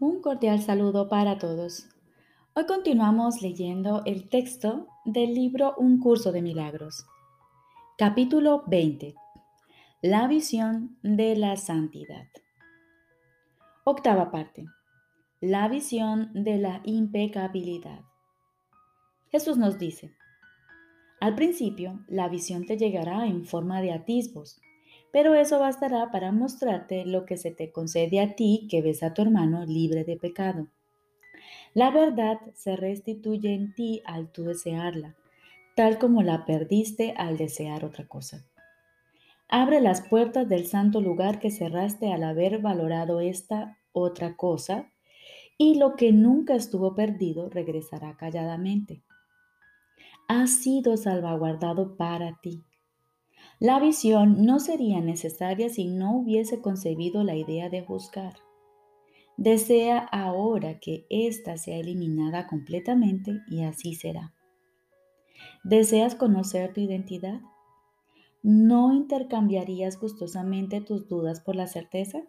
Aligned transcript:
Un 0.00 0.22
cordial 0.22 0.62
saludo 0.62 1.08
para 1.08 1.38
todos. 1.38 1.88
Hoy 2.54 2.66
continuamos 2.66 3.42
leyendo 3.42 4.02
el 4.06 4.28
texto 4.28 4.86
del 5.04 5.34
libro 5.34 5.74
Un 5.76 5.98
curso 5.98 6.30
de 6.30 6.40
milagros. 6.40 7.04
Capítulo 7.96 8.62
20. 8.68 9.16
La 10.00 10.28
visión 10.28 10.96
de 11.02 11.34
la 11.34 11.56
santidad. 11.56 12.28
Octava 13.82 14.30
parte. 14.30 14.66
La 15.40 15.66
visión 15.66 16.30
de 16.32 16.58
la 16.58 16.80
impecabilidad. 16.84 18.02
Jesús 19.32 19.56
nos 19.56 19.80
dice, 19.80 20.12
al 21.20 21.34
principio 21.34 22.04
la 22.06 22.28
visión 22.28 22.66
te 22.66 22.76
llegará 22.76 23.26
en 23.26 23.44
forma 23.44 23.80
de 23.80 23.90
atisbos 23.90 24.60
pero 25.12 25.34
eso 25.34 25.58
bastará 25.58 26.10
para 26.10 26.32
mostrarte 26.32 27.04
lo 27.04 27.24
que 27.24 27.36
se 27.36 27.50
te 27.50 27.72
concede 27.72 28.20
a 28.20 28.34
ti 28.34 28.66
que 28.70 28.82
ves 28.82 29.02
a 29.02 29.14
tu 29.14 29.22
hermano 29.22 29.64
libre 29.64 30.04
de 30.04 30.16
pecado. 30.16 30.68
La 31.74 31.90
verdad 31.90 32.38
se 32.54 32.76
restituye 32.76 33.54
en 33.54 33.74
ti 33.74 34.02
al 34.04 34.30
tú 34.30 34.44
desearla, 34.44 35.16
tal 35.76 35.98
como 35.98 36.22
la 36.22 36.44
perdiste 36.44 37.14
al 37.16 37.36
desear 37.36 37.84
otra 37.84 38.06
cosa. 38.06 38.44
Abre 39.48 39.80
las 39.80 40.06
puertas 40.06 40.48
del 40.48 40.66
santo 40.66 41.00
lugar 41.00 41.38
que 41.38 41.50
cerraste 41.50 42.12
al 42.12 42.22
haber 42.22 42.60
valorado 42.60 43.20
esta 43.20 43.78
otra 43.92 44.36
cosa, 44.36 44.92
y 45.56 45.76
lo 45.76 45.96
que 45.96 46.12
nunca 46.12 46.54
estuvo 46.54 46.94
perdido 46.94 47.48
regresará 47.48 48.16
calladamente. 48.16 49.02
Ha 50.28 50.46
sido 50.46 50.96
salvaguardado 50.96 51.96
para 51.96 52.38
ti. 52.40 52.62
La 53.60 53.80
visión 53.80 54.44
no 54.46 54.60
sería 54.60 55.00
necesaria 55.00 55.68
si 55.68 55.88
no 55.88 56.16
hubiese 56.16 56.60
concebido 56.60 57.24
la 57.24 57.34
idea 57.34 57.68
de 57.68 57.82
juzgar. 57.82 58.34
Desea 59.36 59.98
ahora 59.98 60.78
que 60.78 61.06
ésta 61.10 61.58
sea 61.58 61.78
eliminada 61.78 62.46
completamente 62.46 63.40
y 63.48 63.64
así 63.64 63.94
será. 63.94 64.32
¿Deseas 65.64 66.14
conocer 66.14 66.72
tu 66.72 66.80
identidad? 66.80 67.40
¿No 68.42 68.92
intercambiarías 68.92 69.98
gustosamente 69.98 70.80
tus 70.80 71.08
dudas 71.08 71.40
por 71.40 71.56
la 71.56 71.66
certeza? 71.66 72.22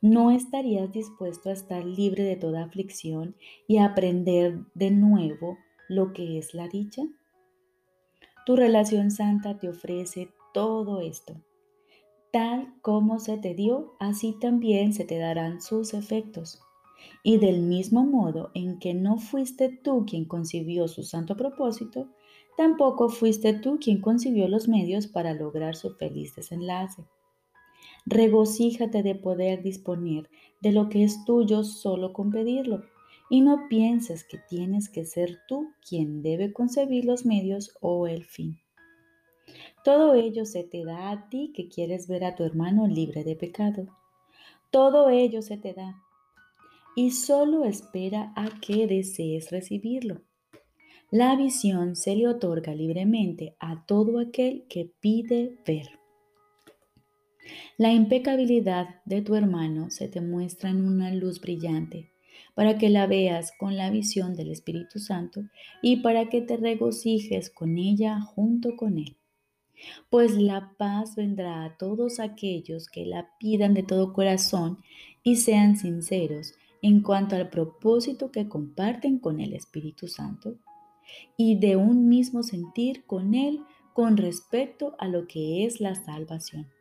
¿No 0.00 0.30
estarías 0.30 0.92
dispuesto 0.92 1.50
a 1.50 1.52
estar 1.52 1.84
libre 1.84 2.24
de 2.24 2.36
toda 2.36 2.64
aflicción 2.64 3.36
y 3.68 3.78
aprender 3.78 4.60
de 4.74 4.90
nuevo 4.90 5.58
lo 5.88 6.14
que 6.14 6.38
es 6.38 6.54
la 6.54 6.68
dicha? 6.68 7.02
Tu 8.44 8.56
relación 8.56 9.12
santa 9.12 9.58
te 9.58 9.68
ofrece 9.68 10.28
todo 10.52 11.00
esto. 11.00 11.34
Tal 12.32 12.74
como 12.82 13.20
se 13.20 13.38
te 13.38 13.54
dio, 13.54 13.94
así 14.00 14.36
también 14.40 14.92
se 14.94 15.04
te 15.04 15.18
darán 15.18 15.60
sus 15.60 15.94
efectos. 15.94 16.60
Y 17.22 17.38
del 17.38 17.60
mismo 17.60 18.04
modo 18.04 18.50
en 18.54 18.80
que 18.80 18.94
no 18.94 19.18
fuiste 19.18 19.68
tú 19.68 20.06
quien 20.06 20.24
concibió 20.24 20.88
su 20.88 21.04
santo 21.04 21.36
propósito, 21.36 22.08
tampoco 22.56 23.08
fuiste 23.08 23.54
tú 23.54 23.78
quien 23.80 24.00
concibió 24.00 24.48
los 24.48 24.66
medios 24.66 25.06
para 25.06 25.34
lograr 25.34 25.76
su 25.76 25.94
feliz 25.94 26.34
desenlace. 26.34 27.04
Regocíjate 28.06 29.04
de 29.04 29.14
poder 29.14 29.62
disponer 29.62 30.28
de 30.60 30.72
lo 30.72 30.88
que 30.88 31.04
es 31.04 31.24
tuyo 31.24 31.62
solo 31.62 32.12
con 32.12 32.30
pedirlo 32.30 32.82
y 33.30 33.40
no 33.40 33.68
pienses 33.68 34.24
que 34.24 34.38
tienes 34.38 34.88
que 34.88 35.04
ser 35.04 35.40
tú 35.48 35.72
quien 35.88 36.22
debe 36.22 36.52
concebir 36.52 37.04
los 37.04 37.24
medios 37.24 37.76
o 37.80 38.06
el 38.06 38.24
fin. 38.24 38.58
Todo 39.84 40.14
ello 40.14 40.44
se 40.44 40.64
te 40.64 40.84
da 40.84 41.10
a 41.10 41.28
ti 41.28 41.52
que 41.54 41.68
quieres 41.68 42.06
ver 42.08 42.24
a 42.24 42.34
tu 42.34 42.44
hermano 42.44 42.86
libre 42.86 43.24
de 43.24 43.34
pecado. 43.34 43.86
Todo 44.70 45.10
ello 45.10 45.42
se 45.42 45.56
te 45.56 45.72
da. 45.72 45.96
Y 46.94 47.10
solo 47.12 47.64
espera 47.64 48.32
a 48.36 48.48
que 48.60 48.86
desees 48.86 49.50
recibirlo. 49.50 50.20
La 51.10 51.36
visión 51.36 51.96
se 51.96 52.14
le 52.16 52.28
otorga 52.28 52.74
libremente 52.74 53.56
a 53.58 53.84
todo 53.86 54.18
aquel 54.18 54.66
que 54.68 54.90
pide 55.00 55.58
ver. 55.66 55.98
La 57.76 57.92
impecabilidad 57.92 59.02
de 59.04 59.20
tu 59.22 59.34
hermano 59.34 59.90
se 59.90 60.08
te 60.08 60.20
muestra 60.20 60.70
en 60.70 60.86
una 60.86 61.12
luz 61.12 61.40
brillante 61.40 62.11
para 62.54 62.78
que 62.78 62.88
la 62.88 63.06
veas 63.06 63.52
con 63.58 63.76
la 63.76 63.90
visión 63.90 64.34
del 64.34 64.50
Espíritu 64.50 64.98
Santo 64.98 65.42
y 65.82 65.96
para 65.96 66.28
que 66.28 66.42
te 66.42 66.56
regocijes 66.56 67.50
con 67.50 67.78
ella 67.78 68.20
junto 68.20 68.76
con 68.76 68.98
Él. 68.98 69.16
Pues 70.10 70.36
la 70.36 70.74
paz 70.78 71.16
vendrá 71.16 71.64
a 71.64 71.76
todos 71.76 72.20
aquellos 72.20 72.88
que 72.88 73.06
la 73.06 73.30
pidan 73.38 73.74
de 73.74 73.82
todo 73.82 74.12
corazón 74.12 74.78
y 75.22 75.36
sean 75.36 75.76
sinceros 75.76 76.54
en 76.82 77.02
cuanto 77.02 77.36
al 77.36 77.48
propósito 77.48 78.30
que 78.30 78.48
comparten 78.48 79.18
con 79.18 79.40
el 79.40 79.54
Espíritu 79.54 80.08
Santo 80.08 80.56
y 81.36 81.56
de 81.58 81.76
un 81.76 82.08
mismo 82.08 82.42
sentir 82.42 83.04
con 83.06 83.34
Él 83.34 83.60
con 83.92 84.16
respecto 84.16 84.94
a 84.98 85.06
lo 85.08 85.26
que 85.26 85.64
es 85.64 85.80
la 85.80 85.94
salvación. 85.94 86.71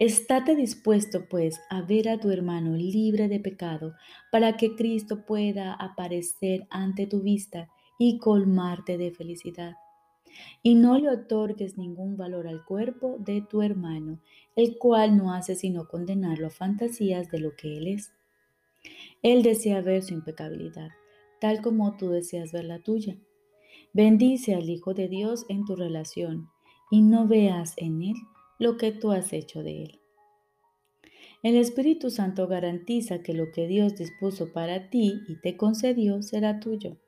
Estate 0.00 0.56
dispuesto, 0.56 1.26
pues, 1.28 1.60
a 1.68 1.82
ver 1.82 2.08
a 2.08 2.18
tu 2.18 2.30
hermano 2.30 2.74
libre 2.74 3.28
de 3.28 3.38
pecado 3.38 3.92
para 4.32 4.56
que 4.56 4.74
Cristo 4.74 5.26
pueda 5.26 5.74
aparecer 5.74 6.66
ante 6.70 7.06
tu 7.06 7.20
vista 7.20 7.68
y 7.98 8.16
colmarte 8.16 8.96
de 8.96 9.10
felicidad. 9.10 9.76
Y 10.62 10.74
no 10.74 10.98
le 10.98 11.10
otorgues 11.10 11.76
ningún 11.76 12.16
valor 12.16 12.48
al 12.48 12.64
cuerpo 12.64 13.16
de 13.18 13.42
tu 13.42 13.60
hermano, 13.60 14.20
el 14.56 14.78
cual 14.78 15.18
no 15.18 15.34
hace 15.34 15.54
sino 15.54 15.86
condenarlo 15.86 16.46
a 16.46 16.50
fantasías 16.50 17.30
de 17.30 17.40
lo 17.40 17.54
que 17.54 17.76
él 17.76 17.88
es. 17.88 18.10
Él 19.22 19.42
desea 19.42 19.82
ver 19.82 20.02
su 20.02 20.14
impecabilidad, 20.14 20.92
tal 21.42 21.60
como 21.60 21.98
tú 21.98 22.08
deseas 22.08 22.52
ver 22.52 22.64
la 22.64 22.78
tuya. 22.78 23.18
Bendice 23.92 24.54
al 24.54 24.70
Hijo 24.70 24.94
de 24.94 25.08
Dios 25.08 25.44
en 25.50 25.66
tu 25.66 25.76
relación 25.76 26.48
y 26.90 27.02
no 27.02 27.28
veas 27.28 27.74
en 27.76 28.00
él 28.00 28.16
lo 28.60 28.76
que 28.76 28.92
tú 28.92 29.10
has 29.10 29.32
hecho 29.32 29.64
de 29.64 29.84
Él. 29.84 30.00
El 31.42 31.56
Espíritu 31.56 32.10
Santo 32.10 32.46
garantiza 32.46 33.22
que 33.22 33.32
lo 33.32 33.50
que 33.50 33.66
Dios 33.66 33.96
dispuso 33.96 34.52
para 34.52 34.90
ti 34.90 35.22
y 35.26 35.40
te 35.40 35.56
concedió 35.56 36.22
será 36.22 36.60
tuyo. 36.60 36.98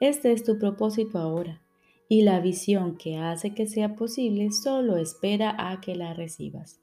Este 0.00 0.32
es 0.32 0.42
tu 0.42 0.58
propósito 0.58 1.18
ahora, 1.18 1.62
y 2.08 2.22
la 2.22 2.40
visión 2.40 2.98
que 2.98 3.16
hace 3.16 3.54
que 3.54 3.68
sea 3.68 3.94
posible 3.94 4.50
solo 4.50 4.96
espera 4.96 5.54
a 5.70 5.80
que 5.80 5.94
la 5.94 6.12
recibas. 6.14 6.80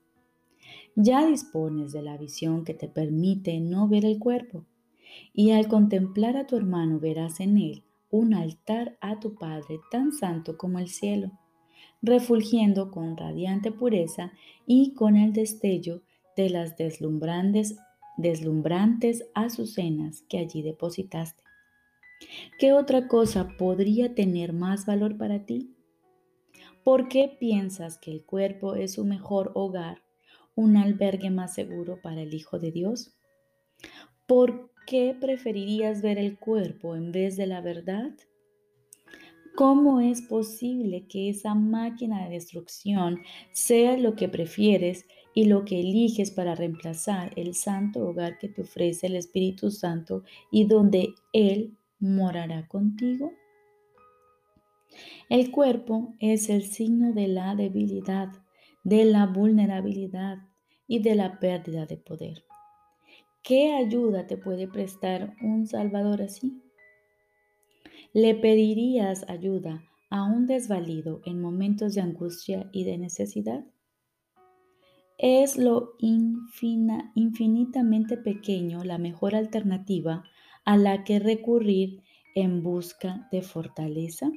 Ya 0.96 1.26
dispones 1.28 1.92
de 1.92 2.04
la 2.04 2.18
visión 2.18 2.64
que 2.64 2.74
te 2.74 2.88
permite 2.88 3.60
no 3.60 3.90
ver 3.90 4.06
el 4.06 4.18
cuerpo, 4.18 4.66
y 5.34 5.52
al 5.52 5.68
contemplar 5.68 6.38
a 6.38 6.48
tu 6.48 6.56
hermano 6.56 7.00
verás 7.00 7.42
en 7.42 7.58
él 7.58 7.84
un 8.10 8.34
altar 8.34 8.98
a 9.02 9.20
tu 9.20 9.36
Padre 9.36 9.82
tan 9.92 10.14
santo 10.14 10.58
como 10.58 10.80
el 10.80 10.88
cielo 10.88 11.32
refulgiendo 12.04 12.92
con 12.92 13.18
radiante 13.18 13.72
pureza 13.72 14.34
y 14.68 14.94
con 14.94 15.16
el 15.16 15.34
destello 15.34 16.04
de 16.36 16.50
las 16.50 16.76
deslumbrantes, 16.78 17.80
azucenas 19.34 20.24
que 20.30 20.38
allí 20.38 20.62
depositaste. 20.62 21.42
¿Qué 22.60 22.74
otra 22.74 23.08
cosa 23.08 23.48
podría 23.58 24.14
tener 24.14 24.54
más 24.54 24.86
valor 24.86 25.18
para 25.18 25.46
ti? 25.46 25.76
¿Por 26.84 27.08
qué 27.08 27.36
piensas 27.40 27.98
que 27.98 28.12
el 28.12 28.24
cuerpo 28.24 28.76
es 28.76 28.94
su 28.94 29.06
mejor 29.06 29.52
hogar, 29.56 30.04
un 30.56 30.76
albergue 30.76 31.30
más 31.30 31.54
seguro 31.54 32.02
para 32.02 32.22
el 32.22 32.34
Hijo 32.34 32.60
de 32.60 32.72
Dios? 32.72 33.16
¿Por 34.28 34.72
qué 34.86 35.16
preferirías 35.20 36.02
ver 36.02 36.18
el 36.18 36.38
cuerpo 36.38 36.96
en 36.96 37.14
vez 37.14 37.38
de 37.38 37.48
la 37.48 37.62
verdad? 37.62 38.12
¿Cómo 39.56 40.00
es 40.00 40.24
posible 40.24 41.06
que 41.08 41.30
esa 41.30 41.54
máquina 41.54 42.24
de 42.24 42.32
destrucción 42.32 43.22
sea 43.52 43.98
lo 43.98 44.16
que 44.16 44.28
prefieres 44.28 45.06
y 45.36 45.46
lo 45.46 45.64
que 45.64 45.80
eliges 45.80 46.32
para 46.32 46.56
reemplazar 46.56 47.32
el 47.36 47.54
santo 47.54 48.08
hogar 48.08 48.40
que 48.40 48.50
te 48.50 48.64
ofrece 48.64 49.06
el 49.08 49.16
Espíritu 49.16 49.70
Santo 49.70 50.24
y 50.52 50.66
donde 50.66 51.14
Él 51.34 51.78
morará 52.00 52.68
contigo? 52.68 53.32
El 55.30 55.52
cuerpo 55.52 56.16
es 56.20 56.50
el 56.50 56.64
signo 56.64 57.14
de 57.14 57.28
la 57.28 57.54
debilidad, 57.54 58.30
de 58.84 59.06
la 59.06 59.28
vulnerabilidad 59.28 60.40
y 60.88 61.00
de 61.00 61.14
la 61.14 61.40
pérdida 61.40 61.86
de 61.86 61.98
poder. 61.98 62.44
¿Qué 63.44 63.74
ayuda 63.74 64.26
te 64.26 64.38
puede 64.38 64.68
prestar 64.68 65.36
un 65.42 65.68
Salvador 65.68 66.24
así? 66.24 66.64
¿Le 68.16 68.36
pedirías 68.36 69.28
ayuda 69.28 69.84
a 70.12 70.22
un 70.22 70.46
desvalido 70.46 71.24
en 71.26 71.42
momentos 71.42 71.96
de 71.96 72.02
angustia 72.02 72.70
y 72.72 72.84
de 72.84 73.00
necesidad? 73.00 73.66
¿Es 75.18 75.58
lo 75.58 75.94
infinitamente 75.98 78.18
pequeño 78.18 78.84
la 78.84 79.00
mejor 79.00 79.34
alternativa 79.34 80.26
a 80.64 80.78
la 80.78 81.04
que 81.04 81.18
recurrir 81.18 82.04
en 82.36 82.62
busca 82.62 83.28
de 83.32 83.42
fortaleza? 83.42 84.30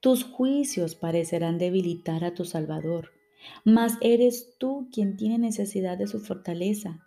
Tus 0.00 0.24
juicios 0.24 0.94
parecerán 0.94 1.58
debilitar 1.58 2.24
a 2.24 2.32
tu 2.32 2.46
Salvador, 2.46 3.10
mas 3.66 3.98
eres 4.00 4.56
tú 4.58 4.88
quien 4.90 5.18
tiene 5.18 5.36
necesidad 5.36 5.98
de 5.98 6.06
su 6.06 6.20
fortaleza. 6.20 7.04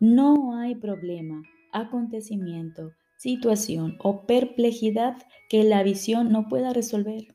No 0.00 0.56
hay 0.56 0.74
problema, 0.74 1.44
acontecimiento, 1.70 2.94
situación 3.24 3.96
o 4.00 4.26
perplejidad 4.26 5.16
que 5.48 5.64
la 5.64 5.82
visión 5.82 6.30
no 6.30 6.46
pueda 6.46 6.74
resolver. 6.74 7.34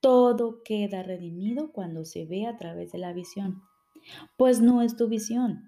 Todo 0.00 0.62
queda 0.64 1.02
redimido 1.02 1.70
cuando 1.70 2.06
se 2.06 2.24
ve 2.24 2.46
a 2.46 2.56
través 2.56 2.92
de 2.92 2.98
la 2.98 3.12
visión, 3.12 3.62
pues 4.38 4.62
no 4.62 4.80
es 4.80 4.96
tu 4.96 5.06
visión, 5.06 5.66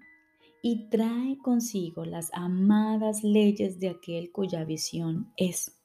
y 0.63 0.89
trae 0.89 1.37
consigo 1.43 2.05
las 2.05 2.31
amadas 2.33 3.23
leyes 3.23 3.79
de 3.79 3.89
aquel 3.89 4.31
cuya 4.31 4.65
visión 4.65 5.31
es. 5.37 5.79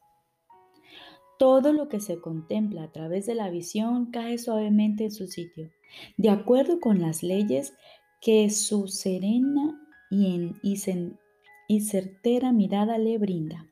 Todo 1.39 1.75
lo 1.75 1.91
que 1.91 2.01
se 2.01 2.23
contempla 2.23 2.85
a 2.85 2.93
través 2.93 3.27
de 3.27 3.35
la 3.35 3.51
visión 3.51 4.11
cae 4.11 4.39
suavemente 4.39 5.05
en 5.05 5.11
su 5.11 5.27
sitio, 5.27 5.71
de 6.17 6.31
acuerdo 6.31 6.81
con 6.81 7.03
las 7.03 7.23
leyes 7.23 7.75
que 8.23 8.49
su 8.49 8.89
serena 8.89 9.79
y, 10.11 10.77
certera 11.81 12.53
mirada 12.53 12.99
le 12.99 13.19
brinda. 13.19 13.69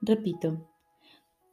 Repito, 0.00 0.68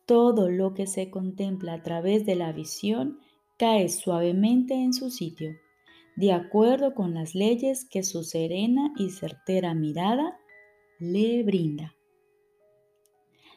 todo 0.05 0.49
lo 0.49 0.73
que 0.73 0.85
se 0.87 1.09
contempla 1.09 1.73
a 1.73 1.83
través 1.83 2.25
de 2.25 2.35
la 2.35 2.51
visión 2.51 3.19
cae 3.57 3.89
suavemente 3.89 4.73
en 4.73 4.93
su 4.93 5.09
sitio, 5.09 5.51
de 6.15 6.33
acuerdo 6.33 6.93
con 6.93 7.13
las 7.13 7.35
leyes 7.35 7.85
que 7.85 8.03
su 8.03 8.23
serena 8.23 8.93
y 8.97 9.09
certera 9.09 9.73
mirada 9.73 10.37
le 10.99 11.43
brinda. 11.43 11.95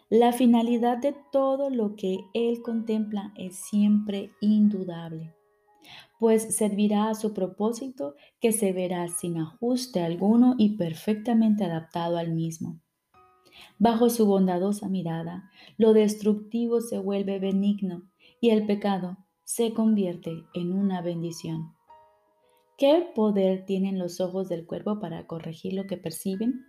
La 0.09 0.33
finalidad 0.33 0.99
de 0.99 1.15
todo 1.33 1.69
lo 1.69 1.97
que 1.97 2.19
él 2.33 2.63
contempla 2.63 3.33
es 3.37 3.57
siempre 3.57 4.31
indudable, 4.41 5.36
pues 6.19 6.57
servirá 6.57 7.11
a 7.11 7.15
su 7.15 7.35
propósito 7.35 8.15
que 8.41 8.53
se 8.53 8.73
verá 8.73 9.09
sin 9.09 9.39
ajuste 9.39 10.03
alguno 10.03 10.55
y 10.59 10.77
perfectamente 10.77 11.65
adaptado 11.65 12.19
al 12.19 12.33
mismo. 12.33 12.81
Bajo 13.79 14.11
su 14.11 14.27
bondadosa 14.27 14.89
mirada, 14.89 15.51
lo 15.77 15.93
destructivo 15.93 16.81
se 16.81 16.99
vuelve 16.99 17.39
benigno 17.39 18.11
y 18.41 18.51
el 18.51 18.67
pecado 18.67 19.19
se 19.45 19.73
convierte 19.73 20.45
en 20.55 20.73
una 20.73 21.03
bendición. 21.03 21.75
¿Qué 22.79 23.11
poder 23.15 23.65
tienen 23.65 23.99
los 23.99 24.21
ojos 24.21 24.49
del 24.49 24.67
cuerpo 24.67 25.01
para 25.01 25.27
corregir 25.27 25.73
lo 25.73 25.87
que 25.87 25.97
perciben? 25.97 26.67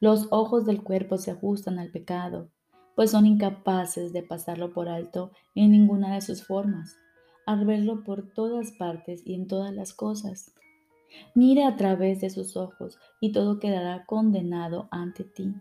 Los 0.00 0.28
ojos 0.30 0.64
del 0.64 0.82
cuerpo 0.82 1.18
se 1.18 1.32
ajustan 1.32 1.78
al 1.78 1.90
pecado, 1.90 2.50
pues 2.94 3.10
son 3.10 3.26
incapaces 3.26 4.12
de 4.12 4.22
pasarlo 4.22 4.72
por 4.72 4.88
alto 4.88 5.32
en 5.54 5.72
ninguna 5.72 6.14
de 6.14 6.20
sus 6.20 6.44
formas, 6.46 6.98
al 7.46 7.64
verlo 7.64 8.04
por 8.04 8.32
todas 8.32 8.72
partes 8.72 9.22
y 9.26 9.34
en 9.34 9.46
todas 9.46 9.72
las 9.74 9.92
cosas. 9.92 10.52
Mira 11.34 11.68
a 11.68 11.76
través 11.76 12.20
de 12.20 12.30
sus 12.30 12.56
ojos 12.56 12.98
y 13.20 13.32
todo 13.32 13.58
quedará 13.58 14.04
condenado 14.06 14.88
ante 14.90 15.24
ti, 15.24 15.54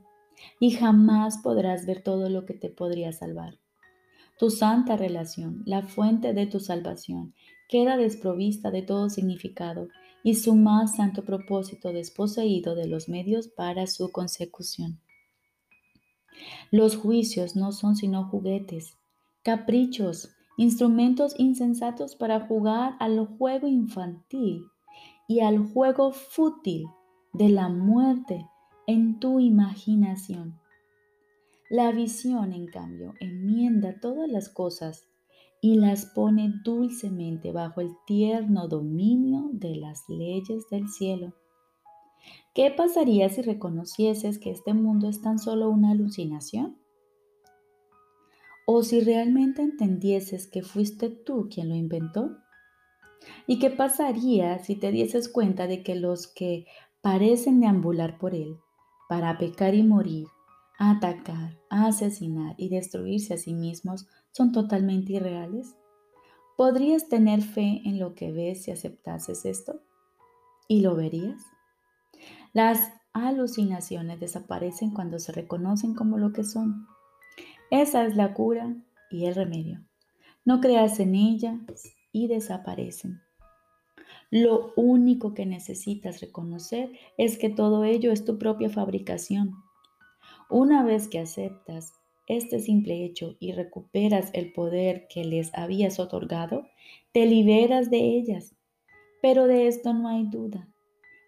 y 0.60 0.72
jamás 0.72 1.40
podrás 1.44 1.86
ver 1.86 2.02
todo 2.02 2.30
lo 2.30 2.46
que 2.46 2.54
te 2.54 2.70
podría 2.70 3.12
salvar. 3.12 3.60
Tu 4.40 4.50
santa 4.50 4.98
relación, 4.98 5.62
la 5.66 5.84
fuente 5.84 6.34
de 6.34 6.48
tu 6.48 6.60
salvación, 6.60 7.36
queda 7.68 7.96
desprovista 7.96 8.72
de 8.72 8.82
todo 8.82 9.10
significado 9.10 9.88
y 10.24 10.36
su 10.36 10.56
más 10.56 10.96
santo 10.96 11.24
propósito 11.24 11.94
desposeído 11.94 12.76
de 12.76 12.88
los 12.88 13.08
medios 13.08 13.48
para 13.48 13.88
su 13.88 14.12
consecución. 14.12 15.00
Los 16.72 16.96
juicios 16.96 17.56
no 17.56 17.72
son 17.72 17.96
sino 17.96 18.26
juguetes, 18.26 18.96
caprichos, 19.44 20.32
instrumentos 20.58 21.34
insensatos 21.38 22.16
para 22.16 22.48
jugar 22.48 22.96
al 23.00 23.26
juego 23.38 23.68
infantil 23.68 24.66
y 25.28 25.40
al 25.40 25.60
juego 25.72 26.12
fútil 26.12 26.88
de 27.34 27.50
la 27.50 27.70
muerte 27.70 28.48
en 28.88 29.20
tu 29.20 29.40
imaginación. 29.40 30.60
La 31.70 31.92
visión, 31.92 32.52
en 32.52 32.68
cambio, 32.68 33.14
enmienda 33.22 34.00
todas 34.02 34.30
las 34.30 34.50
cosas 34.50 35.08
y 35.62 35.76
las 35.76 36.08
pone 36.08 36.54
dulcemente 36.66 37.52
bajo 37.52 37.80
el 37.80 37.96
tierno 38.06 38.68
dominio 38.68 39.50
de 39.54 39.76
las 39.76 40.04
leyes 40.10 40.68
del 40.70 40.90
cielo. 40.90 41.34
¿Qué 42.54 42.72
pasaría 42.72 43.30
si 43.30 43.42
reconocieses 43.42 44.40
que 44.40 44.52
este 44.52 44.74
mundo 44.74 45.08
es 45.08 45.22
tan 45.22 45.40
solo 45.40 45.70
una 45.70 45.92
alucinación? 45.92 46.81
¿O 48.66 48.84
si 48.84 49.02
realmente 49.02 49.62
entendieses 49.62 50.48
que 50.48 50.62
fuiste 50.62 51.10
tú 51.10 51.50
quien 51.50 51.70
lo 51.70 51.76
inventó? 51.76 52.38
¿Y 53.48 53.60
qué 53.60 53.70
pasaría 53.70 54.60
si 54.60 54.76
te 54.76 54.92
dieses 54.92 55.30
cuenta 55.30 55.68
de 55.68 55.84
que 55.84 55.96
los 55.96 56.28
que 56.28 56.66
parecen 57.02 57.60
deambular 57.60 58.18
por 58.18 58.36
él 58.36 58.58
para 59.10 59.38
pecar 59.38 59.76
y 59.76 59.84
morir, 59.84 60.28
atacar, 60.78 61.60
asesinar 61.70 62.56
y 62.58 62.70
destruirse 62.70 63.34
a 63.34 63.38
sí 63.38 63.54
mismos 63.54 64.08
son 64.32 64.52
totalmente 64.52 65.14
irreales? 65.14 65.76
¿Podrías 66.58 67.10
tener 67.10 67.42
fe 67.42 67.82
en 67.86 68.00
lo 68.00 68.14
que 68.14 68.32
ves 68.32 68.64
si 68.64 68.72
aceptases 68.72 69.46
esto? 69.46 69.82
¿Y 70.68 70.82
lo 70.82 70.96
verías? 70.96 71.42
Las 72.54 72.92
alucinaciones 73.14 74.20
desaparecen 74.20 74.92
cuando 74.92 75.20
se 75.20 75.32
reconocen 75.32 75.96
como 75.96 76.18
lo 76.18 76.32
que 76.34 76.44
son. 76.44 76.88
Esa 77.72 78.06
es 78.06 78.18
la 78.18 78.34
cura 78.34 78.76
y 79.10 79.28
el 79.28 79.34
remedio. 79.34 79.82
No 80.44 80.60
creas 80.60 81.00
en 81.00 81.16
ellas 81.16 81.58
y 82.12 82.28
desaparecen. 82.28 83.22
Lo 84.30 84.74
único 84.76 85.34
que 85.34 85.46
necesitas 85.46 86.20
reconocer 86.20 86.92
es 87.18 87.38
que 87.38 87.50
todo 87.50 87.86
ello 87.86 88.12
es 88.12 88.26
tu 88.26 88.38
propia 88.38 88.70
fabricación. 88.70 89.56
Una 90.50 90.84
vez 90.84 91.08
que 91.08 91.20
aceptas 91.20 91.94
este 92.28 92.60
simple 92.60 93.06
hecho 93.06 93.38
y 93.40 93.54
recuperas 93.54 94.32
el 94.34 94.52
poder 94.52 95.08
que 95.08 95.24
les 95.24 95.54
habías 95.54 95.98
otorgado, 95.98 96.68
te 97.14 97.26
liberas 97.26 97.90
de 97.90 98.00
ellas. 98.00 98.54
Pero 99.22 99.48
de 99.48 99.68
esto 99.68 99.94
no 99.94 100.10
hay 100.10 100.26
duda. 100.26 100.68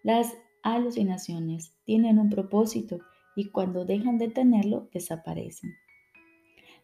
Las 0.02 0.34
alucinaciones 0.62 1.72
tienen 1.84 2.18
un 2.18 2.28
propósito 2.28 2.98
y 3.34 3.46
cuando 3.46 3.86
dejan 3.86 4.18
de 4.18 4.28
tenerlo, 4.28 4.90
desaparecen. 4.92 5.74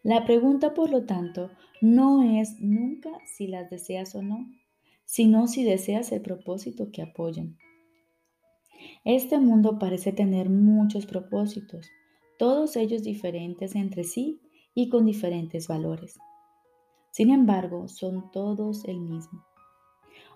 La 0.03 0.25
pregunta, 0.25 0.73
por 0.73 0.91
lo 0.91 1.05
tanto, 1.05 1.51
no 1.83 2.23
es 2.23 2.59
nunca 2.61 3.11
si 3.27 3.47
las 3.47 3.69
deseas 3.69 4.15
o 4.15 4.23
no, 4.23 4.49
sino 5.05 5.47
si 5.47 5.63
deseas 5.63 6.11
el 6.13 6.23
propósito 6.23 6.91
que 6.91 7.03
apoyan. 7.03 7.59
Este 9.05 9.39
mundo 9.39 9.79
parece 9.79 10.13
tener 10.13 10.49
muchos 10.49 11.05
propósitos, 11.05 11.87
todos 12.39 12.77
ellos 12.77 13.03
diferentes 13.03 13.75
entre 13.75 14.05
sí 14.05 14.41
y 14.75 14.89
con 14.89 15.05
diferentes 15.05 15.69
valores. 15.69 16.19
Sin 17.11 17.31
embargo, 17.31 17.89
son 17.89 18.31
todos 18.31 18.87
el 18.87 19.01
mismo. 19.01 19.45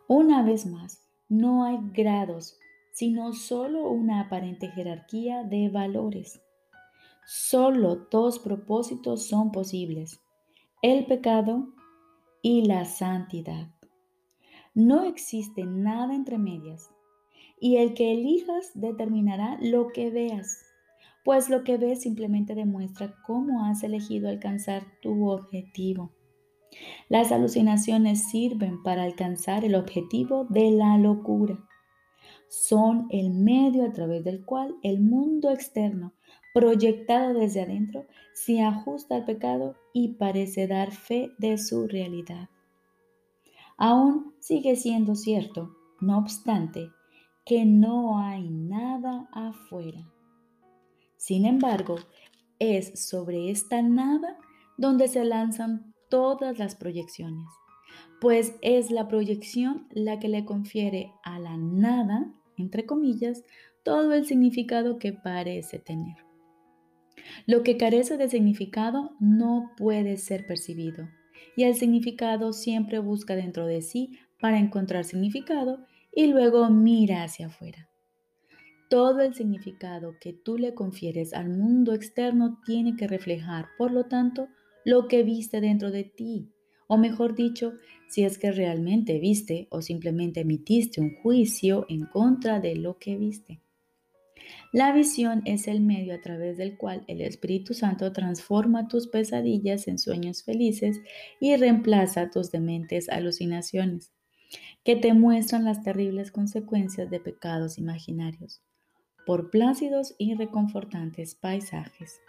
Una 0.08 0.42
vez 0.42 0.66
más, 0.66 1.00
no 1.30 1.64
hay 1.64 1.78
grados, 1.94 2.58
sino 2.92 3.32
solo 3.32 3.88
una 3.88 4.20
aparente 4.20 4.68
jerarquía 4.68 5.42
de 5.44 5.70
valores. 5.70 6.43
Solo 7.26 8.06
dos 8.10 8.38
propósitos 8.38 9.26
son 9.26 9.50
posibles, 9.52 10.20
el 10.82 11.06
pecado 11.06 11.68
y 12.42 12.66
la 12.66 12.84
santidad. 12.84 13.68
No 14.74 15.04
existe 15.04 15.64
nada 15.64 16.14
entre 16.14 16.38
medias, 16.38 16.90
y 17.60 17.76
el 17.76 17.94
que 17.94 18.12
elijas 18.12 18.72
determinará 18.74 19.58
lo 19.60 19.88
que 19.88 20.10
veas 20.10 20.64
pues 21.24 21.48
lo 21.48 21.64
que 21.64 21.78
ves 21.78 22.02
simplemente 22.02 22.54
demuestra 22.54 23.16
cómo 23.26 23.64
has 23.64 23.82
elegido 23.82 24.28
alcanzar 24.28 24.84
tu 25.00 25.30
objetivo. 25.30 26.12
Las 27.08 27.32
alucinaciones 27.32 28.28
sirven 28.30 28.82
para 28.82 29.04
alcanzar 29.04 29.64
el 29.64 29.74
objetivo 29.74 30.44
de 30.50 30.70
la 30.70 30.98
locura. 30.98 31.58
Son 32.48 33.06
el 33.10 33.30
medio 33.30 33.86
a 33.86 33.92
través 33.92 34.22
del 34.22 34.44
cual 34.44 34.74
el 34.82 35.00
mundo 35.00 35.50
externo, 35.50 36.12
proyectado 36.54 37.34
desde 37.34 37.60
adentro, 37.60 38.06
se 38.32 38.62
ajusta 38.62 39.16
al 39.16 39.26
pecado 39.26 39.76
y 39.92 40.14
parece 40.14 40.66
dar 40.66 40.92
fe 40.92 41.32
de 41.36 41.58
su 41.58 41.86
realidad. 41.86 42.48
Aún 43.76 44.32
sigue 44.40 44.76
siendo 44.76 45.14
cierto, 45.14 45.76
no 46.00 46.16
obstante, 46.16 46.90
que 47.44 47.66
no 47.66 48.18
hay 48.18 48.48
nada 48.48 49.28
afuera 49.32 50.14
sin 51.24 51.46
embargo, 51.46 51.96
es 52.58 53.08
sobre 53.08 53.50
esta 53.50 53.80
nada 53.80 54.36
donde 54.76 55.08
se 55.08 55.24
lanzan 55.24 55.94
todas 56.10 56.58
las 56.58 56.74
proyecciones, 56.74 57.46
pues 58.20 58.56
es 58.60 58.90
la 58.90 59.08
proyección 59.08 59.88
la 59.90 60.20
que 60.20 60.28
le 60.28 60.44
confiere 60.44 61.14
a 61.22 61.38
la 61.38 61.56
nada, 61.56 62.30
entre 62.58 62.84
comillas, 62.84 63.42
todo 63.84 64.12
el 64.12 64.26
significado 64.26 64.98
que 64.98 65.14
parece 65.14 65.78
tener. 65.78 66.16
Lo 67.46 67.62
que 67.62 67.76
carece 67.76 68.16
de 68.16 68.28
significado 68.28 69.12
no 69.20 69.72
puede 69.76 70.16
ser 70.16 70.46
percibido, 70.46 71.08
y 71.56 71.64
el 71.64 71.74
significado 71.74 72.52
siempre 72.52 72.98
busca 72.98 73.36
dentro 73.36 73.66
de 73.66 73.82
sí 73.82 74.18
para 74.40 74.58
encontrar 74.58 75.04
significado 75.04 75.86
y 76.12 76.26
luego 76.26 76.68
mira 76.70 77.22
hacia 77.22 77.46
afuera. 77.46 77.88
Todo 78.90 79.22
el 79.22 79.34
significado 79.34 80.16
que 80.20 80.32
tú 80.32 80.58
le 80.58 80.74
confieres 80.74 81.32
al 81.32 81.48
mundo 81.48 81.94
externo 81.94 82.60
tiene 82.64 82.96
que 82.96 83.08
reflejar, 83.08 83.66
por 83.78 83.90
lo 83.90 84.04
tanto, 84.04 84.48
lo 84.84 85.08
que 85.08 85.22
viste 85.22 85.60
dentro 85.60 85.90
de 85.90 86.04
ti. 86.04 86.50
O 86.86 86.98
mejor 86.98 87.34
dicho, 87.34 87.72
si 88.08 88.24
es 88.24 88.38
que 88.38 88.52
realmente 88.52 89.18
viste 89.18 89.66
o 89.70 89.80
simplemente 89.80 90.40
emitiste 90.40 91.00
un 91.00 91.14
juicio 91.22 91.86
en 91.88 92.04
contra 92.04 92.60
de 92.60 92.76
lo 92.76 92.98
que 92.98 93.16
viste. 93.16 93.63
La 94.72 94.92
visión 94.92 95.42
es 95.44 95.68
el 95.68 95.80
medio 95.80 96.14
a 96.14 96.20
través 96.20 96.56
del 96.56 96.76
cual 96.76 97.04
el 97.06 97.20
Espíritu 97.20 97.74
Santo 97.74 98.12
transforma 98.12 98.88
tus 98.88 99.08
pesadillas 99.08 99.88
en 99.88 99.98
sueños 99.98 100.42
felices 100.42 101.00
y 101.40 101.54
reemplaza 101.56 102.30
tus 102.30 102.50
dementes 102.50 103.08
alucinaciones, 103.08 104.12
que 104.84 104.96
te 104.96 105.14
muestran 105.14 105.64
las 105.64 105.82
terribles 105.82 106.32
consecuencias 106.32 107.10
de 107.10 107.20
pecados 107.20 107.78
imaginarios 107.78 108.62
por 109.26 109.50
plácidos 109.50 110.14
y 110.18 110.34
reconfortantes 110.34 111.34
paisajes. 111.34 112.20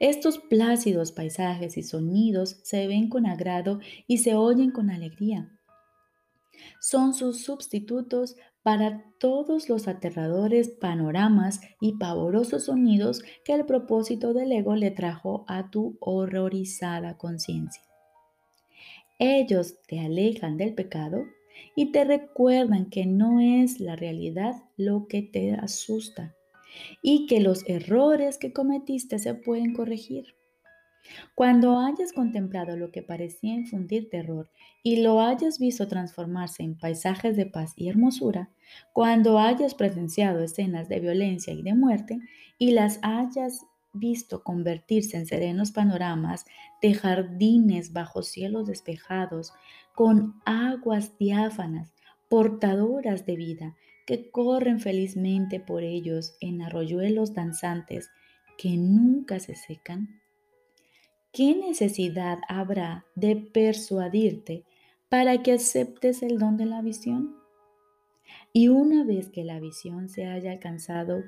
Estos 0.00 0.38
plácidos 0.38 1.12
paisajes 1.12 1.76
y 1.76 1.82
sonidos 1.82 2.58
se 2.62 2.86
ven 2.86 3.08
con 3.08 3.26
agrado 3.26 3.80
y 4.06 4.18
se 4.18 4.34
oyen 4.34 4.70
con 4.70 4.90
alegría. 4.90 5.50
Son 6.80 7.14
sus 7.14 7.42
sustitutos 7.42 8.36
para 8.64 9.04
todos 9.18 9.68
los 9.68 9.88
aterradores 9.88 10.70
panoramas 10.70 11.60
y 11.82 11.98
pavorosos 11.98 12.64
sonidos 12.64 13.22
que 13.44 13.52
el 13.52 13.66
propósito 13.66 14.32
del 14.32 14.50
ego 14.52 14.74
le 14.74 14.90
trajo 14.90 15.44
a 15.48 15.70
tu 15.70 15.98
horrorizada 16.00 17.18
conciencia. 17.18 17.82
Ellos 19.18 19.76
te 19.86 20.00
alejan 20.00 20.56
del 20.56 20.74
pecado 20.74 21.26
y 21.76 21.92
te 21.92 22.04
recuerdan 22.04 22.88
que 22.88 23.04
no 23.04 23.38
es 23.38 23.80
la 23.80 23.96
realidad 23.96 24.54
lo 24.78 25.08
que 25.08 25.20
te 25.20 25.52
asusta 25.52 26.34
y 27.02 27.26
que 27.26 27.40
los 27.40 27.68
errores 27.68 28.38
que 28.38 28.54
cometiste 28.54 29.18
se 29.18 29.34
pueden 29.34 29.74
corregir. 29.74 30.34
Cuando 31.34 31.78
hayas 31.78 32.12
contemplado 32.12 32.76
lo 32.76 32.90
que 32.90 33.02
parecía 33.02 33.54
infundir 33.54 34.08
terror 34.08 34.50
y 34.82 35.02
lo 35.02 35.20
hayas 35.20 35.58
visto 35.58 35.88
transformarse 35.88 36.62
en 36.62 36.78
paisajes 36.78 37.36
de 37.36 37.46
paz 37.46 37.72
y 37.76 37.88
hermosura, 37.88 38.50
cuando 38.92 39.38
hayas 39.38 39.74
presenciado 39.74 40.42
escenas 40.42 40.88
de 40.88 41.00
violencia 41.00 41.52
y 41.52 41.62
de 41.62 41.74
muerte 41.74 42.20
y 42.58 42.72
las 42.72 42.98
hayas 43.02 43.66
visto 43.92 44.42
convertirse 44.42 45.16
en 45.16 45.26
serenos 45.26 45.70
panoramas 45.70 46.44
de 46.82 46.94
jardines 46.94 47.92
bajo 47.92 48.22
cielos 48.22 48.66
despejados, 48.66 49.52
con 49.94 50.40
aguas 50.44 51.16
diáfanas, 51.18 51.94
portadoras 52.28 53.24
de 53.24 53.36
vida, 53.36 53.76
que 54.06 54.30
corren 54.30 54.80
felizmente 54.80 55.60
por 55.60 55.82
ellos 55.82 56.36
en 56.40 56.62
arroyuelos 56.62 57.32
danzantes 57.32 58.10
que 58.58 58.76
nunca 58.76 59.38
se 59.38 59.54
secan? 59.54 60.20
¿Qué 61.34 61.56
necesidad 61.56 62.38
habrá 62.48 63.06
de 63.16 63.34
persuadirte 63.34 64.64
para 65.08 65.42
que 65.42 65.50
aceptes 65.50 66.22
el 66.22 66.38
don 66.38 66.56
de 66.56 66.64
la 66.64 66.80
visión? 66.80 67.34
Y 68.52 68.68
una 68.68 69.02
vez 69.02 69.30
que 69.30 69.42
la 69.42 69.58
visión 69.58 70.08
se 70.08 70.26
haya 70.26 70.52
alcanzado, 70.52 71.24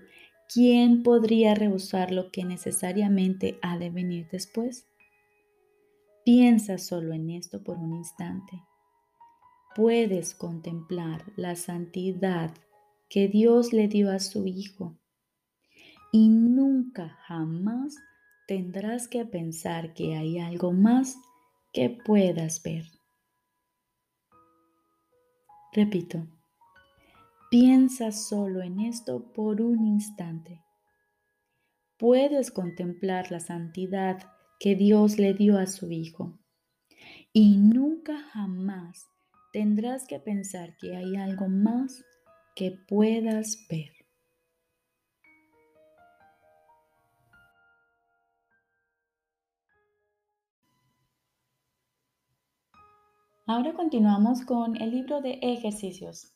¿quién 0.48 1.02
podría 1.02 1.56
rehusar 1.56 2.12
lo 2.12 2.30
que 2.30 2.44
necesariamente 2.44 3.58
ha 3.62 3.78
de 3.78 3.90
venir 3.90 4.28
después? 4.30 4.86
Piensa 6.24 6.78
solo 6.78 7.12
en 7.12 7.28
esto 7.30 7.64
por 7.64 7.76
un 7.76 7.96
instante. 7.96 8.62
Puedes 9.74 10.36
contemplar 10.36 11.24
la 11.34 11.56
santidad 11.56 12.54
que 13.08 13.26
Dios 13.26 13.72
le 13.72 13.88
dio 13.88 14.12
a 14.12 14.20
su 14.20 14.46
Hijo 14.46 14.96
y 16.12 16.28
nunca 16.28 17.08
jamás 17.26 17.96
tendrás 18.46 19.08
que 19.08 19.24
pensar 19.24 19.92
que 19.94 20.16
hay 20.16 20.38
algo 20.38 20.72
más 20.72 21.16
que 21.72 21.90
puedas 21.90 22.62
ver. 22.62 22.84
Repito, 25.72 26.26
piensa 27.50 28.12
solo 28.12 28.62
en 28.62 28.80
esto 28.80 29.32
por 29.32 29.60
un 29.60 29.84
instante. 29.84 30.62
Puedes 31.98 32.50
contemplar 32.50 33.30
la 33.30 33.40
santidad 33.40 34.18
que 34.58 34.74
Dios 34.74 35.18
le 35.18 35.34
dio 35.34 35.58
a 35.58 35.66
su 35.66 35.90
Hijo. 35.90 36.38
Y 37.32 37.58
nunca 37.58 38.18
jamás 38.32 39.06
tendrás 39.52 40.06
que 40.06 40.18
pensar 40.18 40.76
que 40.78 40.96
hay 40.96 41.16
algo 41.16 41.48
más 41.48 42.02
que 42.54 42.78
puedas 42.88 43.66
ver. 43.68 43.95
Ahora 53.48 53.74
continuamos 53.74 54.44
con 54.44 54.76
el 54.82 54.90
libro 54.90 55.20
de 55.20 55.38
ejercicios. 55.40 56.34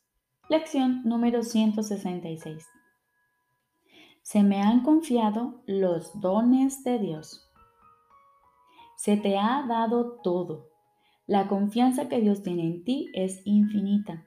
Lección 0.49 1.03
número 1.03 1.43
166. 1.43 2.65
Se 4.23 4.45
me 4.45 4.63
han 4.63 4.85
confiado 4.85 5.61
los 5.67 6.21
dones 6.21 6.85
de 6.85 7.01
Dios. 7.01 7.51
Se 8.97 9.17
te 9.17 9.37
ha 9.39 9.67
dado 9.67 10.21
todo. 10.23 10.69
La 11.27 11.49
confianza 11.49 12.09
que 12.09 12.21
Dios 12.21 12.45
tiene 12.45 12.63
en 12.63 12.85
ti 12.85 13.11
es 13.13 13.43
infinita. 13.45 14.25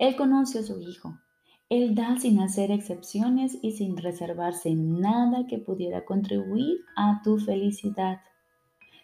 Él 0.00 0.16
conoce 0.16 0.58
a 0.58 0.62
su 0.64 0.80
Hijo. 0.80 1.20
Él 1.68 1.94
da 1.94 2.18
sin 2.18 2.40
hacer 2.40 2.72
excepciones 2.72 3.56
y 3.62 3.70
sin 3.76 3.96
reservarse 3.96 4.74
nada 4.74 5.46
que 5.46 5.58
pudiera 5.58 6.04
contribuir 6.04 6.80
a 6.96 7.20
tu 7.22 7.38
felicidad. 7.38 8.18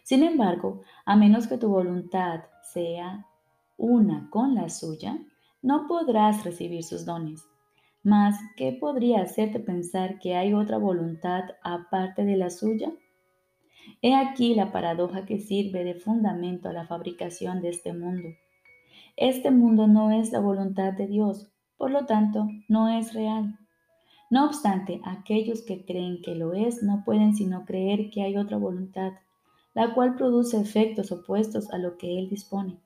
Sin 0.03 0.23
embargo, 0.23 0.81
a 1.05 1.15
menos 1.15 1.47
que 1.47 1.57
tu 1.57 1.69
voluntad 1.69 2.43
sea 2.73 3.25
una 3.77 4.29
con 4.29 4.53
la 4.53 4.69
suya, 4.69 5.17
no 5.61 5.87
podrás 5.87 6.43
recibir 6.43 6.83
sus 6.83 7.05
dones. 7.05 7.43
Mas, 8.03 8.37
¿qué 8.57 8.73
podría 8.73 9.21
hacerte 9.21 9.59
pensar 9.59 10.19
que 10.19 10.35
hay 10.35 10.53
otra 10.53 10.77
voluntad 10.77 11.43
aparte 11.63 12.25
de 12.25 12.35
la 12.35 12.49
suya? 12.49 12.91
He 14.01 14.13
aquí 14.13 14.55
la 14.55 14.73
paradoja 14.73 15.25
que 15.25 15.39
sirve 15.39 15.85
de 15.85 15.95
fundamento 15.95 16.67
a 16.67 16.73
la 16.73 16.85
fabricación 16.85 17.61
de 17.61 17.69
este 17.69 17.93
mundo. 17.93 18.27
Este 19.15 19.51
mundo 19.51 19.87
no 19.87 20.11
es 20.11 20.33
la 20.33 20.39
voluntad 20.39 20.91
de 20.93 21.07
Dios, 21.07 21.49
por 21.77 21.91
lo 21.91 22.05
tanto, 22.05 22.47
no 22.67 22.89
es 22.89 23.13
real. 23.13 23.57
No 24.29 24.45
obstante, 24.45 24.99
aquellos 25.05 25.61
que 25.61 25.85
creen 25.85 26.21
que 26.21 26.35
lo 26.35 26.53
es 26.53 26.83
no 26.83 27.03
pueden 27.05 27.35
sino 27.35 27.65
creer 27.65 28.09
que 28.09 28.23
hay 28.23 28.35
otra 28.35 28.57
voluntad, 28.57 29.13
la 29.73 29.93
cual 29.93 30.15
produce 30.15 30.59
efectos 30.59 31.11
opuestos 31.11 31.71
a 31.71 31.77
lo 31.77 31.97
que 31.97 32.19
Él 32.19 32.29
dispone. 32.29 32.79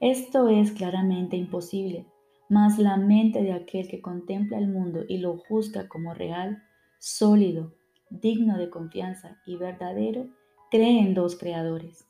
Esto 0.00 0.48
es 0.48 0.72
claramente 0.72 1.36
imposible, 1.36 2.06
mas 2.48 2.78
la 2.78 2.96
mente 2.96 3.42
de 3.42 3.52
aquel 3.52 3.88
que 3.88 4.02
contempla 4.02 4.58
el 4.58 4.68
mundo 4.68 5.04
y 5.08 5.18
lo 5.18 5.38
juzga 5.38 5.88
como 5.88 6.12
real, 6.12 6.62
sólido, 6.98 7.72
digno 8.10 8.58
de 8.58 8.68
confianza 8.68 9.40
y 9.46 9.56
verdadero, 9.56 10.28
cree 10.70 11.00
en 11.00 11.14
dos 11.14 11.36
creadores, 11.36 12.06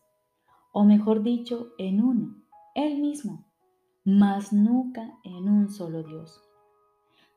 o 0.72 0.84
mejor 0.84 1.22
dicho, 1.22 1.72
en 1.78 2.02
uno, 2.02 2.42
Él 2.74 2.98
mismo, 2.98 3.44
mas 4.04 4.52
nunca 4.52 5.18
en 5.22 5.48
un 5.48 5.68
solo 5.68 6.02
Dios. 6.02 6.40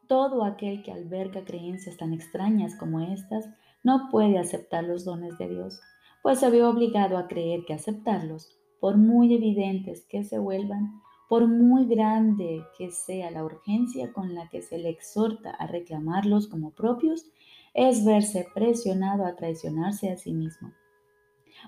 Todo 0.07 0.43
aquel 0.43 0.83
que 0.83 0.91
alberga 0.91 1.43
creencias 1.43 1.97
tan 1.97 2.13
extrañas 2.13 2.75
como 2.75 3.01
estas 3.01 3.49
no 3.83 4.09
puede 4.09 4.37
aceptar 4.37 4.83
los 4.83 5.03
dones 5.03 5.37
de 5.37 5.49
Dios, 5.49 5.81
pues 6.25 6.39
se 6.39 6.49
ve 6.49 6.63
obligado 6.63 7.19
a 7.19 7.27
creer 7.27 7.65
que 7.65 7.75
aceptarlos, 7.75 8.57
por 8.79 8.97
muy 8.97 9.35
evidentes 9.35 10.07
que 10.09 10.23
se 10.23 10.39
vuelvan, 10.39 10.99
por 11.29 11.47
muy 11.47 11.85
grande 11.85 12.63
que 12.79 12.89
sea 12.89 13.29
la 13.29 13.45
urgencia 13.45 14.11
con 14.11 14.33
la 14.33 14.49
que 14.49 14.63
se 14.63 14.79
le 14.79 14.89
exhorta 14.89 15.51
a 15.51 15.67
reclamarlos 15.67 16.47
como 16.47 16.71
propios, 16.71 17.31
es 17.75 18.03
verse 18.03 18.47
presionado 18.55 19.23
a 19.23 19.35
traicionarse 19.35 20.09
a 20.09 20.17
sí 20.17 20.33
mismo. 20.33 20.71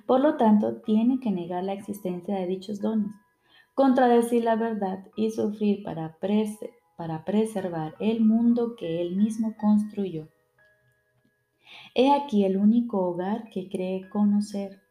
Por 0.08 0.22
lo 0.22 0.38
tanto, 0.38 0.82
tiene 0.82 1.20
que 1.20 1.30
negar 1.30 1.64
la 1.64 1.74
existencia 1.74 2.34
de 2.34 2.48
dichos 2.48 2.82
dones, 2.82 3.14
contradecir 3.76 4.44
la 4.44 4.56
verdad 4.56 5.06
y 5.16 5.30
sufrir 5.30 5.84
para 5.84 6.18
preservar 7.26 7.94
el 8.00 8.22
mundo 8.22 8.76
que 8.76 9.04
él 9.04 9.18
mismo 9.18 9.56
construyó. 9.56 10.30
He 11.96 12.12
aquí 12.12 12.46
el 12.46 12.58
único 12.58 13.00
hogar 13.00 13.50
que 13.50 13.70
cree 13.70 14.10
conocer. 14.10 14.82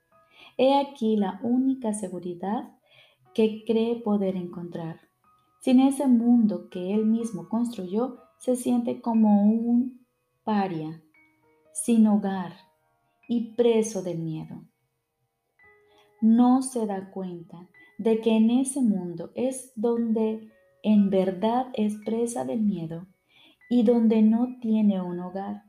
He 0.58 0.78
aquí 0.78 1.16
la 1.16 1.40
única 1.42 1.92
seguridad 1.92 2.76
que 3.34 3.64
cree 3.64 3.96
poder 3.96 4.36
encontrar. 4.36 5.00
Sin 5.60 5.80
ese 5.80 6.06
mundo 6.06 6.68
que 6.70 6.94
él 6.94 7.06
mismo 7.06 7.48
construyó, 7.48 8.18
se 8.38 8.56
siente 8.56 9.00
como 9.00 9.42
un 9.42 10.06
paria 10.44 11.02
sin 11.72 12.06
hogar 12.06 12.54
y 13.28 13.54
preso 13.54 14.02
del 14.02 14.18
miedo. 14.18 14.62
No 16.20 16.62
se 16.62 16.86
da 16.86 17.10
cuenta 17.10 17.68
de 17.98 18.20
que 18.20 18.36
en 18.36 18.50
ese 18.50 18.80
mundo 18.80 19.32
es 19.34 19.72
donde 19.76 20.50
en 20.82 21.10
verdad 21.10 21.66
es 21.74 21.96
presa 22.04 22.44
del 22.44 22.62
miedo 22.62 23.06
y 23.68 23.82
donde 23.82 24.22
no 24.22 24.58
tiene 24.60 25.02
un 25.02 25.20
hogar, 25.20 25.64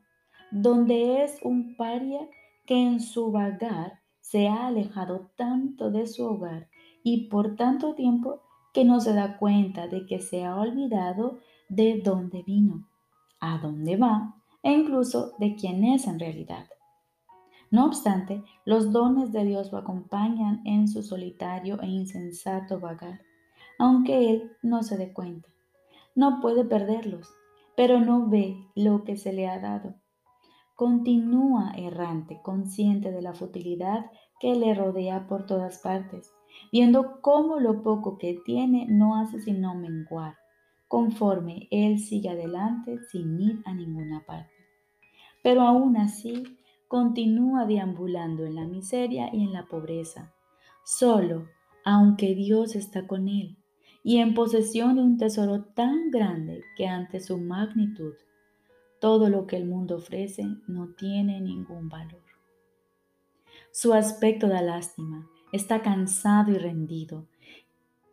donde 0.51 1.23
es 1.23 1.39
un 1.43 1.75
paria 1.75 2.27
que 2.65 2.75
en 2.75 2.99
su 2.99 3.31
vagar 3.31 3.99
se 4.21 4.47
ha 4.47 4.67
alejado 4.67 5.31
tanto 5.35 5.89
de 5.91 6.07
su 6.07 6.25
hogar 6.25 6.67
y 7.03 7.27
por 7.29 7.55
tanto 7.55 7.95
tiempo 7.95 8.41
que 8.73 8.83
no 8.83 8.99
se 8.99 9.13
da 9.13 9.37
cuenta 9.37 9.87
de 9.87 10.05
que 10.05 10.19
se 10.19 10.43
ha 10.43 10.55
olvidado 10.55 11.39
de 11.69 12.01
dónde 12.03 12.43
vino, 12.43 12.87
a 13.39 13.57
dónde 13.57 13.97
va 13.97 14.35
e 14.63 14.71
incluso 14.71 15.33
de 15.39 15.55
quién 15.55 15.83
es 15.85 16.07
en 16.07 16.19
realidad. 16.19 16.67
No 17.69 17.85
obstante, 17.85 18.43
los 18.65 18.91
dones 18.91 19.31
de 19.31 19.43
Dios 19.43 19.71
lo 19.71 19.77
acompañan 19.77 20.61
en 20.65 20.87
su 20.87 21.03
solitario 21.03 21.81
e 21.81 21.87
insensato 21.87 22.79
vagar, 22.79 23.21
aunque 23.77 24.29
él 24.29 24.51
no 24.61 24.83
se 24.83 24.97
dé 24.97 25.11
cuenta. 25.11 25.49
No 26.15 26.39
puede 26.41 26.63
perderlos, 26.63 27.29
pero 27.75 27.99
no 27.99 28.27
ve 28.27 28.57
lo 28.75 29.03
que 29.03 29.17
se 29.17 29.33
le 29.33 29.47
ha 29.47 29.59
dado. 29.59 29.95
Continúa 30.77 31.71
errante, 31.75 32.39
consciente 32.43 33.11
de 33.11 33.23
la 33.23 33.33
futilidad 33.33 34.11
que 34.39 34.53
le 34.53 34.75
rodea 34.75 35.25
por 35.25 35.47
todas 35.47 35.79
partes, 35.79 36.31
viendo 36.71 37.19
cómo 37.21 37.59
lo 37.59 37.81
poco 37.81 38.19
que 38.19 38.39
tiene 38.45 38.85
no 38.87 39.19
hace 39.19 39.39
sino 39.39 39.73
menguar, 39.73 40.35
conforme 40.87 41.67
él 41.71 41.97
sigue 41.97 42.29
adelante 42.29 42.99
sin 43.09 43.41
ir 43.41 43.61
a 43.65 43.73
ninguna 43.73 44.23
parte. 44.27 44.53
Pero 45.41 45.63
aún 45.63 45.97
así, 45.97 46.43
continúa 46.87 47.65
deambulando 47.65 48.45
en 48.45 48.53
la 48.53 48.67
miseria 48.67 49.33
y 49.33 49.45
en 49.45 49.53
la 49.53 49.65
pobreza, 49.65 50.35
solo, 50.85 51.47
aunque 51.85 52.35
Dios 52.35 52.75
está 52.75 53.07
con 53.07 53.29
él, 53.29 53.57
y 54.03 54.17
en 54.17 54.35
posesión 54.35 54.97
de 54.97 55.01
un 55.01 55.17
tesoro 55.17 55.63
tan 55.73 56.11
grande 56.11 56.61
que 56.75 56.85
ante 56.85 57.19
su 57.19 57.39
magnitud, 57.39 58.13
todo 58.99 59.29
lo 59.29 59.47
que 59.47 59.57
el 59.57 59.65
mundo 59.65 59.97
ofrece 59.97 60.45
no 60.67 60.89
tiene 60.97 61.39
ningún 61.41 61.89
valor. 61.89 62.21
Su 63.71 63.93
aspecto 63.93 64.47
da 64.47 64.61
lástima, 64.61 65.27
está 65.51 65.81
cansado 65.81 66.51
y 66.51 66.57
rendido, 66.57 67.27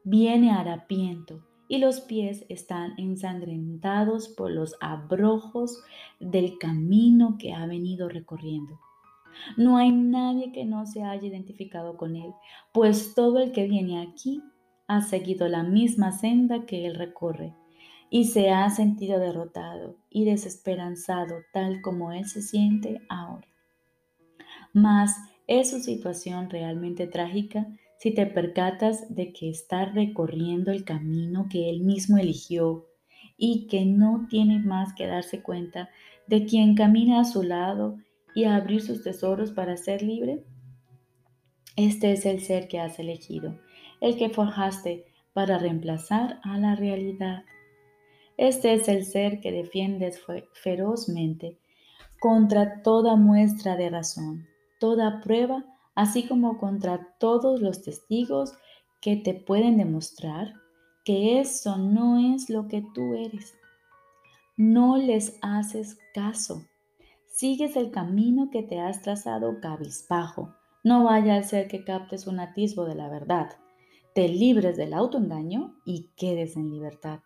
viene 0.04 0.50
harapiento 0.50 1.42
y 1.68 1.78
los 1.78 2.00
pies 2.00 2.44
están 2.48 2.92
ensangrentados 2.98 4.28
por 4.28 4.50
los 4.50 4.76
abrojos 4.80 5.82
del 6.20 6.58
camino 6.58 7.36
que 7.38 7.54
ha 7.54 7.66
venido 7.66 8.08
recorriendo. 8.08 8.78
No 9.56 9.78
hay 9.78 9.90
nadie 9.90 10.52
que 10.52 10.64
no 10.64 10.86
se 10.86 11.02
haya 11.02 11.26
identificado 11.26 11.96
con 11.96 12.14
él, 12.14 12.32
pues 12.72 13.14
todo 13.14 13.40
el 13.40 13.52
que 13.52 13.66
viene 13.66 14.02
aquí 14.02 14.42
ha 14.86 15.00
seguido 15.00 15.48
la 15.48 15.62
misma 15.62 16.12
senda 16.12 16.66
que 16.66 16.86
él 16.86 16.94
recorre 16.94 17.54
y 18.14 18.26
se 18.26 18.50
ha 18.50 18.70
sentido 18.70 19.18
derrotado 19.18 19.96
y 20.08 20.24
desesperanzado 20.24 21.34
tal 21.52 21.80
como 21.82 22.12
él 22.12 22.26
se 22.26 22.42
siente 22.42 23.00
ahora. 23.08 23.48
Mas 24.72 25.16
es 25.48 25.70
su 25.70 25.80
situación 25.80 26.48
realmente 26.48 27.08
trágica 27.08 27.66
si 27.98 28.12
te 28.12 28.24
percatas 28.26 29.12
de 29.12 29.32
que 29.32 29.50
está 29.50 29.86
recorriendo 29.86 30.70
el 30.70 30.84
camino 30.84 31.48
que 31.50 31.68
él 31.68 31.80
mismo 31.80 32.16
eligió 32.16 32.86
y 33.36 33.66
que 33.66 33.84
no 33.84 34.28
tiene 34.30 34.60
más 34.60 34.94
que 34.94 35.08
darse 35.08 35.42
cuenta 35.42 35.90
de 36.28 36.44
quien 36.44 36.76
camina 36.76 37.18
a 37.18 37.24
su 37.24 37.42
lado 37.42 37.98
y 38.32 38.44
abrir 38.44 38.80
sus 38.80 39.02
tesoros 39.02 39.50
para 39.50 39.76
ser 39.76 40.02
libre? 40.02 40.44
Este 41.74 42.12
es 42.12 42.24
el 42.26 42.42
ser 42.42 42.68
que 42.68 42.78
has 42.78 42.96
elegido, 43.00 43.58
el 44.00 44.16
que 44.16 44.30
forjaste 44.30 45.04
para 45.32 45.58
reemplazar 45.58 46.38
a 46.44 46.56
la 46.58 46.76
realidad. 46.76 47.42
Este 48.36 48.74
es 48.74 48.88
el 48.88 49.04
ser 49.04 49.40
que 49.40 49.52
defiendes 49.52 50.20
ferozmente 50.52 51.58
contra 52.20 52.82
toda 52.82 53.16
muestra 53.16 53.76
de 53.76 53.90
razón, 53.90 54.46
toda 54.80 55.20
prueba 55.20 55.64
así 55.94 56.26
como 56.26 56.58
contra 56.58 57.14
todos 57.18 57.60
los 57.60 57.82
testigos 57.82 58.52
que 59.00 59.16
te 59.16 59.34
pueden 59.34 59.76
demostrar 59.76 60.54
que 61.04 61.40
eso 61.40 61.76
no 61.76 62.34
es 62.34 62.48
lo 62.48 62.66
que 62.68 62.82
tú 62.94 63.14
eres. 63.14 63.54
No 64.56 64.96
les 64.96 65.38
haces 65.42 65.98
caso. 66.14 66.64
Sigues 67.26 67.76
el 67.76 67.90
camino 67.90 68.48
que 68.50 68.62
te 68.62 68.80
has 68.80 69.02
trazado 69.02 69.60
cabizbajo. 69.60 70.54
No 70.82 71.04
vaya 71.04 71.36
a 71.36 71.42
ser 71.42 71.68
que 71.68 71.84
captes 71.84 72.26
un 72.26 72.40
atisbo 72.40 72.84
de 72.84 72.94
la 72.94 73.08
verdad, 73.08 73.50
te 74.14 74.28
libres 74.28 74.76
del 74.76 74.94
autoengaño 74.94 75.74
y 75.84 76.10
quedes 76.16 76.56
en 76.56 76.70
libertad. 76.70 77.20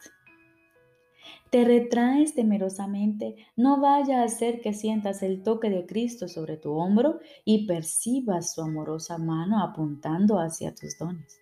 Te 1.50 1.64
retraes 1.64 2.34
temerosamente, 2.34 3.36
no 3.56 3.80
vaya 3.80 4.22
a 4.22 4.28
ser 4.28 4.60
que 4.60 4.74
sientas 4.74 5.22
el 5.22 5.42
toque 5.42 5.70
de 5.70 5.86
Cristo 5.86 6.28
sobre 6.28 6.56
tu 6.56 6.72
hombro 6.72 7.20
y 7.44 7.66
percibas 7.66 8.52
su 8.52 8.62
amorosa 8.62 9.18
mano 9.18 9.62
apuntando 9.62 10.38
hacia 10.38 10.74
tus 10.74 10.98
dones. 10.98 11.40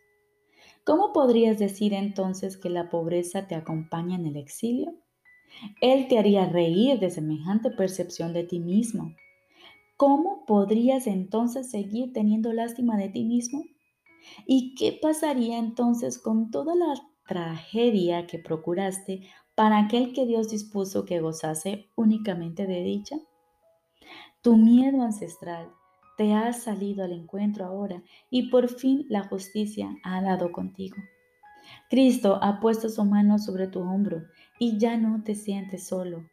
¿Cómo 0.84 1.12
podrías 1.12 1.58
decir 1.58 1.92
entonces 1.92 2.56
que 2.56 2.70
la 2.70 2.88
pobreza 2.88 3.48
te 3.48 3.56
acompaña 3.56 4.16
en 4.16 4.26
el 4.26 4.36
exilio? 4.36 4.94
Él 5.80 6.06
te 6.08 6.18
haría 6.18 6.46
reír 6.48 7.00
de 7.00 7.10
semejante 7.10 7.70
percepción 7.70 8.32
de 8.32 8.44
ti 8.44 8.60
mismo. 8.60 9.14
¿Cómo 9.96 10.44
podrías 10.46 11.06
entonces 11.06 11.70
seguir 11.70 12.12
teniendo 12.12 12.52
lástima 12.52 12.96
de 12.96 13.08
ti 13.08 13.24
mismo? 13.24 13.64
¿Y 14.46 14.74
qué 14.74 14.96
pasaría 15.00 15.58
entonces 15.58 16.18
con 16.18 16.50
toda 16.50 16.74
la 16.74 16.94
tragedia 17.26 18.26
que 18.26 18.38
procuraste 18.38 19.28
para 19.56 19.78
aquel 19.78 20.12
que 20.12 20.26
Dios 20.26 20.50
dispuso 20.50 21.06
que 21.06 21.18
gozase 21.20 21.88
únicamente 21.96 22.66
de 22.66 22.82
dicha? 22.82 23.16
Tu 24.42 24.56
miedo 24.56 25.02
ancestral 25.02 25.72
te 26.18 26.34
ha 26.34 26.52
salido 26.52 27.04
al 27.04 27.12
encuentro 27.12 27.64
ahora 27.64 28.02
y 28.30 28.50
por 28.50 28.68
fin 28.68 29.06
la 29.08 29.24
justicia 29.24 29.96
ha 30.04 30.22
dado 30.22 30.52
contigo. 30.52 30.96
Cristo 31.88 32.38
ha 32.42 32.60
puesto 32.60 32.90
su 32.90 33.04
mano 33.04 33.38
sobre 33.38 33.66
tu 33.66 33.80
hombro 33.80 34.24
y 34.58 34.78
ya 34.78 34.98
no 34.98 35.22
te 35.24 35.34
sientes 35.34 35.86
solo. 35.86 36.28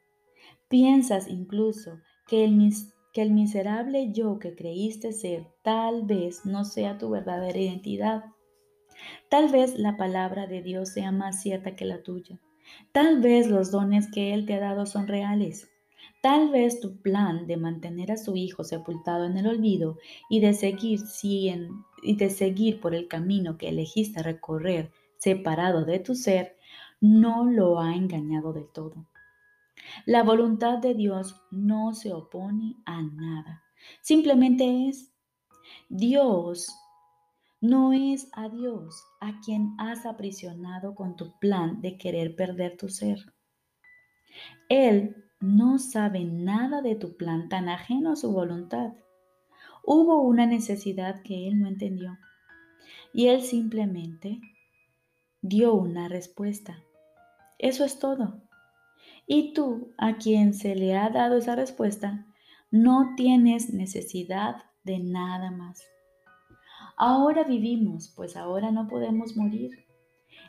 Piensas 0.67 1.27
incluso 1.29 1.99
que 2.27 2.43
el, 2.43 2.73
que 3.13 3.21
el 3.21 3.31
miserable 3.31 4.11
yo 4.11 4.37
que 4.37 4.53
creíste 4.53 5.13
ser 5.13 5.47
tal 5.61 6.03
vez 6.03 6.45
no 6.45 6.65
sea 6.65 6.97
tu 6.97 7.09
verdadera 7.09 7.57
identidad. 7.57 8.25
Tal 9.29 9.49
vez 9.49 9.79
la 9.79 9.95
palabra 9.95 10.45
de 10.45 10.61
Dios 10.61 10.89
sea 10.89 11.11
más 11.11 11.41
cierta 11.41 11.75
que 11.75 11.85
la 11.85 12.03
tuya. 12.03 12.39
Tal 12.91 13.21
vez 13.21 13.47
los 13.49 13.71
dones 13.71 14.09
que 14.11 14.33
Él 14.33 14.45
te 14.45 14.55
ha 14.55 14.59
dado 14.59 14.85
son 14.85 15.07
reales. 15.07 15.69
Tal 16.21 16.49
vez 16.49 16.79
tu 16.79 17.01
plan 17.01 17.47
de 17.47 17.57
mantener 17.57 18.11
a 18.11 18.17
su 18.17 18.35
hijo 18.35 18.63
sepultado 18.63 19.25
en 19.25 19.37
el 19.37 19.47
olvido 19.47 19.97
y 20.29 20.39
de 20.39 20.53
seguir, 20.53 21.01
y 21.21 22.15
de 22.15 22.29
seguir 22.29 22.79
por 22.79 22.95
el 22.95 23.07
camino 23.07 23.57
que 23.57 23.69
elegiste 23.69 24.23
recorrer 24.23 24.91
separado 25.23 25.85
de 25.85 25.99
tu 25.99 26.15
ser 26.15 26.57
no 26.99 27.45
lo 27.45 27.79
ha 27.79 27.95
engañado 27.95 28.51
del 28.51 28.67
todo. 28.67 29.05
La 30.05 30.23
voluntad 30.23 30.79
de 30.79 30.93
Dios 30.93 31.41
no 31.51 31.93
se 31.93 32.13
opone 32.13 32.77
a 32.85 33.01
nada, 33.01 33.63
simplemente 34.01 34.87
es. 34.89 35.11
Dios 35.89 36.73
no 37.63 37.93
es 37.93 38.27
a 38.33 38.49
Dios 38.49 39.05
a 39.21 39.39
quien 39.39 39.73
has 39.77 40.05
aprisionado 40.05 40.95
con 40.95 41.15
tu 41.15 41.39
plan 41.39 41.79
de 41.79 41.97
querer 41.97 42.35
perder 42.35 42.75
tu 42.75 42.89
ser. 42.89 43.19
Él 44.67 45.15
no 45.39 45.79
sabe 45.79 46.25
nada 46.25 46.81
de 46.81 46.95
tu 46.95 47.15
plan 47.15 47.47
tan 47.47 47.69
ajeno 47.69 48.11
a 48.11 48.15
su 48.17 48.33
voluntad. 48.33 48.91
Hubo 49.81 50.23
una 50.23 50.45
necesidad 50.45 51.21
que 51.23 51.47
él 51.47 51.61
no 51.61 51.69
entendió 51.69 52.17
y 53.13 53.27
él 53.27 53.41
simplemente 53.43 54.41
dio 55.41 55.73
una 55.73 56.09
respuesta. 56.09 56.83
Eso 57.59 57.85
es 57.85 57.97
todo. 57.97 58.41
Y 59.25 59.53
tú, 59.53 59.93
a 59.97 60.17
quien 60.17 60.53
se 60.53 60.75
le 60.75 60.97
ha 60.97 61.09
dado 61.09 61.37
esa 61.37 61.55
respuesta, 61.55 62.25
no 62.71 63.13
tienes 63.15 63.73
necesidad 63.73 64.65
de 64.83 64.99
nada 64.99 65.49
más. 65.49 65.92
Ahora 66.97 67.43
vivimos, 67.43 68.13
pues 68.15 68.37
ahora 68.37 68.71
no 68.71 68.87
podemos 68.87 69.35
morir. 69.35 69.85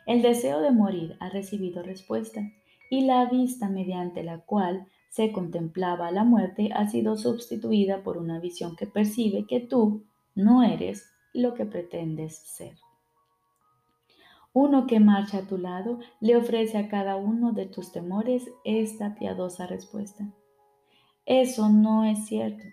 El 0.06 0.22
deseo 0.22 0.60
de 0.60 0.70
morir 0.70 1.16
ha 1.20 1.30
recibido 1.30 1.82
respuesta 1.82 2.42
y 2.90 3.06
la 3.06 3.26
vista 3.26 3.68
mediante 3.68 4.22
la 4.22 4.40
cual 4.40 4.86
se 5.08 5.32
contemplaba 5.32 6.10
la 6.10 6.24
muerte 6.24 6.70
ha 6.74 6.88
sido 6.88 7.16
sustituida 7.16 8.02
por 8.02 8.18
una 8.18 8.40
visión 8.40 8.76
que 8.76 8.86
percibe 8.86 9.46
que 9.46 9.60
tú 9.60 10.04
no 10.34 10.62
eres 10.62 11.08
lo 11.32 11.54
que 11.54 11.64
pretendes 11.64 12.36
ser. 12.36 12.76
Uno 14.52 14.86
que 14.86 15.00
marcha 15.00 15.38
a 15.38 15.46
tu 15.46 15.58
lado 15.58 15.98
le 16.20 16.36
ofrece 16.36 16.78
a 16.78 16.88
cada 16.88 17.16
uno 17.16 17.52
de 17.52 17.66
tus 17.66 17.90
temores 17.90 18.48
esta 18.64 19.14
piadosa 19.14 19.66
respuesta. 19.66 20.32
Eso 21.26 21.68
no 21.68 22.04
es 22.04 22.26
cierto. 22.26 22.64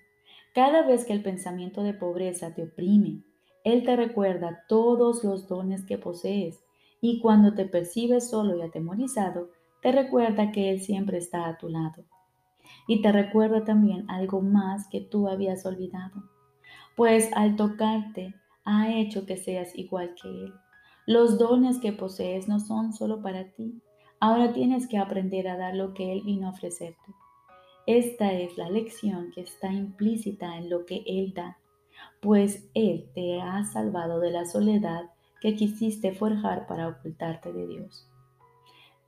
Cada 0.53 0.85
vez 0.85 1.05
que 1.05 1.13
el 1.13 1.23
pensamiento 1.23 1.81
de 1.81 1.93
pobreza 1.93 2.53
te 2.53 2.63
oprime, 2.63 3.23
él 3.63 3.83
te 3.83 3.95
recuerda 3.95 4.63
todos 4.67 5.23
los 5.23 5.47
dones 5.47 5.85
que 5.85 5.97
posees 5.97 6.59
y 6.99 7.19
cuando 7.19 7.53
te 7.53 7.65
percibes 7.65 8.29
solo 8.29 8.57
y 8.57 8.61
atemorizado, 8.61 9.49
te 9.81 9.91
recuerda 9.91 10.51
que 10.51 10.69
Él 10.69 10.81
siempre 10.81 11.17
está 11.17 11.47
a 11.47 11.57
tu 11.57 11.67
lado. 11.67 12.05
Y 12.87 13.01
te 13.01 13.11
recuerda 13.11 13.63
también 13.63 14.09
algo 14.09 14.41
más 14.41 14.87
que 14.87 15.01
tú 15.01 15.27
habías 15.27 15.65
olvidado, 15.65 16.23
pues 16.95 17.29
al 17.33 17.55
tocarte 17.55 18.35
ha 18.63 18.93
hecho 18.93 19.25
que 19.25 19.37
seas 19.37 19.75
igual 19.75 20.15
que 20.21 20.29
Él. 20.29 20.53
Los 21.07 21.39
dones 21.39 21.79
que 21.79 21.91
posees 21.91 22.47
no 22.47 22.59
son 22.59 22.93
solo 22.93 23.21
para 23.21 23.51
ti, 23.51 23.81
ahora 24.19 24.53
tienes 24.53 24.87
que 24.87 24.99
aprender 24.99 25.47
a 25.47 25.57
dar 25.57 25.75
lo 25.75 25.93
que 25.93 26.13
Él 26.13 26.21
vino 26.23 26.47
a 26.47 26.51
ofrecerte. 26.51 27.15
Esta 27.87 28.33
es 28.33 28.57
la 28.57 28.69
lección 28.69 29.31
que 29.31 29.41
está 29.41 29.73
implícita 29.73 30.57
en 30.57 30.69
lo 30.69 30.85
que 30.85 31.03
Él 31.07 31.33
da, 31.33 31.57
pues 32.21 32.69
Él 32.75 33.09
te 33.13 33.41
ha 33.41 33.65
salvado 33.65 34.19
de 34.19 34.31
la 34.31 34.45
soledad 34.45 35.09
que 35.41 35.55
quisiste 35.55 36.13
forjar 36.13 36.67
para 36.67 36.87
ocultarte 36.87 37.51
de 37.51 37.67
Dios. 37.67 38.07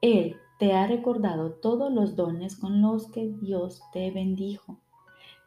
Él 0.02 0.36
te 0.60 0.73
ha 0.73 0.88
recordado 0.88 1.52
todos 1.52 1.93
los 1.93 2.15
dones 2.15 2.58
con 2.58 2.82
los 2.82 3.10
que 3.12 3.30
Dios 3.30 3.82
te 3.93 4.12
bendijo. 4.12 4.78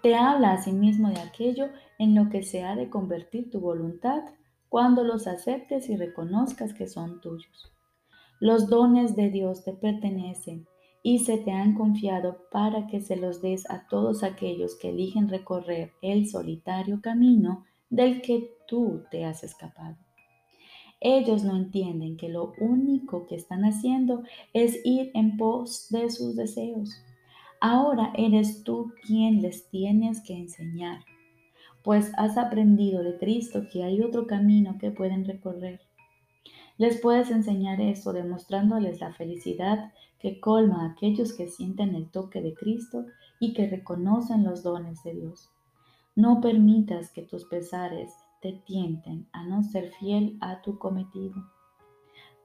Te 0.02 0.14
habla 0.14 0.52
a 0.52 0.62
sí 0.62 0.72
de 0.72 1.20
aquello 1.20 1.68
en 1.98 2.14
lo 2.14 2.30
que 2.30 2.42
se 2.42 2.62
ha 2.62 2.76
de 2.76 2.88
convertir 2.88 3.50
tu 3.50 3.60
voluntad 3.60 4.22
cuando 4.68 5.02
los 5.02 5.26
aceptes 5.26 5.90
y 5.90 5.96
reconozcas 5.96 6.72
que 6.72 6.86
son 6.86 7.20
tuyos. 7.20 7.72
Los 8.38 8.68
dones 8.68 9.16
de 9.16 9.30
Dios 9.30 9.64
te 9.64 9.72
pertenecen 9.72 10.66
y 11.06 11.20
se 11.20 11.38
te 11.38 11.52
han 11.52 11.74
confiado 11.74 12.48
para 12.50 12.88
que 12.88 13.00
se 13.00 13.14
los 13.14 13.40
des 13.40 13.70
a 13.70 13.86
todos 13.86 14.24
aquellos 14.24 14.74
que 14.74 14.88
eligen 14.88 15.28
recorrer 15.28 15.92
el 16.02 16.28
solitario 16.28 17.00
camino 17.00 17.64
del 17.88 18.20
que 18.22 18.50
tú 18.66 19.04
te 19.08 19.24
has 19.24 19.44
escapado. 19.44 19.96
Ellos 20.98 21.44
no 21.44 21.54
entienden 21.54 22.16
que 22.16 22.28
lo 22.28 22.54
único 22.58 23.28
que 23.28 23.36
están 23.36 23.64
haciendo 23.64 24.24
es 24.52 24.80
ir 24.84 25.12
en 25.14 25.36
pos 25.36 25.86
de 25.90 26.10
sus 26.10 26.34
deseos. 26.34 26.90
Ahora 27.60 28.12
eres 28.16 28.64
tú 28.64 28.92
quien 29.06 29.42
les 29.42 29.68
tienes 29.68 30.20
que 30.22 30.34
enseñar, 30.34 31.04
pues 31.84 32.10
has 32.16 32.36
aprendido 32.36 33.04
de 33.04 33.16
Cristo 33.16 33.62
que 33.72 33.84
hay 33.84 34.00
otro 34.00 34.26
camino 34.26 34.76
que 34.80 34.90
pueden 34.90 35.24
recorrer. 35.24 35.85
Les 36.78 37.00
puedes 37.00 37.30
enseñar 37.30 37.80
eso 37.80 38.12
demostrándoles 38.12 39.00
la 39.00 39.12
felicidad 39.12 39.92
que 40.18 40.40
colma 40.40 40.82
a 40.82 40.92
aquellos 40.92 41.32
que 41.32 41.48
sienten 41.48 41.94
el 41.94 42.10
toque 42.10 42.42
de 42.42 42.54
Cristo 42.54 43.06
y 43.40 43.54
que 43.54 43.68
reconocen 43.68 44.44
los 44.44 44.62
dones 44.62 45.02
de 45.02 45.14
Dios. 45.14 45.50
No 46.14 46.40
permitas 46.40 47.10
que 47.12 47.22
tus 47.22 47.44
pesares 47.44 48.12
te 48.40 48.52
tienten 48.52 49.26
a 49.32 49.44
no 49.44 49.62
ser 49.62 49.90
fiel 49.92 50.36
a 50.40 50.62
tu 50.62 50.78
cometido. 50.78 51.34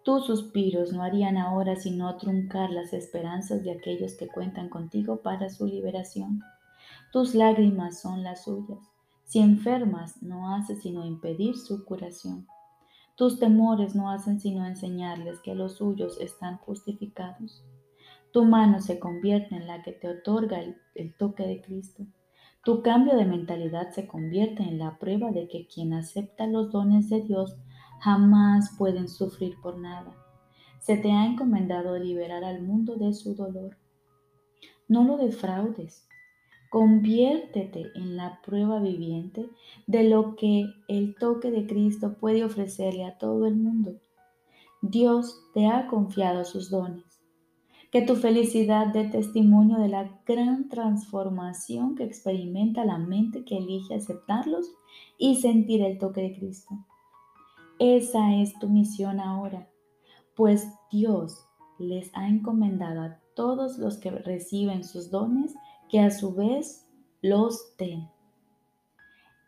Tus 0.04 0.26
suspiros 0.26 0.94
no 0.94 1.04
harían 1.04 1.38
ahora 1.38 1.76
sino 1.76 2.16
truncar 2.18 2.72
las 2.72 2.92
esperanzas 2.92 3.64
de 3.64 3.72
aquellos 3.72 4.16
que 4.16 4.28
cuentan 4.28 4.70
contigo 4.70 5.18
para 5.22 5.50
su 5.50 5.68
liberación. 5.68 6.42
Tus 7.12 7.36
lágrimas 7.36 8.02
son 8.02 8.24
las 8.24 8.46
suyas. 8.46 8.80
Si 9.26 9.40
enfermas, 9.40 10.22
no 10.24 10.56
hace 10.56 10.76
sino 10.76 11.06
impedir 11.06 11.56
su 11.58 11.86
curación. 11.86 12.48
Tus 13.22 13.38
temores 13.38 13.94
no 13.94 14.10
hacen 14.10 14.40
sino 14.40 14.66
enseñarles 14.66 15.42
que 15.42 15.54
los 15.54 15.76
suyos 15.76 16.20
están 16.20 16.58
justificados. 16.58 17.64
Tu 18.34 18.46
mano 18.46 18.82
se 18.82 18.98
convierte 18.98 19.54
en 19.54 19.68
la 19.68 19.84
que 19.84 19.92
te 19.92 20.10
otorga 20.10 20.58
el, 20.96 21.16
toque 21.18 21.46
de 21.46 21.62
Cristo. 21.62 22.08
Tu 22.66 22.82
cambio 22.82 23.16
de 23.16 23.26
mentalidad 23.26 23.92
se 23.92 24.08
convierte 24.08 24.64
en 24.64 24.80
la 24.80 24.98
prueba 24.98 25.30
de 25.30 25.48
que 25.48 25.68
quien 25.68 25.94
acepta 25.94 26.48
los 26.48 26.72
dones 26.72 27.12
de 27.12 27.22
Dios 27.22 27.56
jamás 28.00 28.76
pueden 28.76 29.08
sufrir 29.08 29.54
por 29.62 29.78
nada. 29.78 30.16
Se 30.80 30.98
te 30.98 31.12
ha 31.12 31.28
encomendado 31.28 32.00
liberar 32.00 32.44
al 32.44 32.64
mundo 32.64 32.96
de 32.96 33.14
su 33.14 33.36
dolor. 33.36 33.78
No 34.88 35.04
lo 35.04 35.18
defraudes. 35.18 36.08
Conviértete 36.72 37.92
en 37.94 38.18
la 38.18 38.42
prueba 38.44 38.80
viviente 38.80 39.48
de 39.86 40.10
lo 40.10 40.36
que 40.36 40.66
el 40.88 41.14
toque 41.14 41.52
de 41.52 41.68
Cristo 41.68 42.16
puede 42.20 42.44
ofrecerle 42.44 43.06
a 43.06 43.20
todo 43.20 43.46
el 43.46 43.56
mundo. 43.56 44.00
Dios 44.82 45.40
te 45.54 45.68
ha 45.68 45.86
confiado 45.86 46.44
sus 46.44 46.72
dones 46.72 47.12
que 47.92 48.02
tu 48.02 48.16
felicidad 48.16 48.88
dé 48.88 49.04
testimonio 49.04 49.78
de 49.78 49.90
la 49.90 50.22
gran 50.26 50.70
transformación 50.70 51.96
que 51.96 52.06
experimenta 52.06 52.86
la 52.86 52.98
mente 52.98 53.44
que 53.44 53.58
elige 53.58 53.96
aceptarlos 53.96 54.72
y 55.18 55.36
sentir 55.42 55.82
el 55.82 55.98
toque 55.98 56.22
de 56.22 56.34
Cristo. 56.34 56.74
Esa 57.80 58.36
es 58.36 58.58
tu 58.60 58.70
misión 58.70 59.20
ahora, 59.20 59.68
pues 60.36 60.70
Dios 60.90 61.46
les 61.80 62.10
ha 62.14 62.30
encomendado 62.30 63.02
a 63.02 63.20
todos 63.36 63.78
los 63.78 63.98
que 63.98 64.12
reciben 64.12 64.86
sus 64.86 65.12
dones 65.12 65.54
que 65.92 66.00
a 66.00 66.10
su 66.10 66.34
vez 66.34 66.88
los 67.22 67.76
den. 67.78 68.10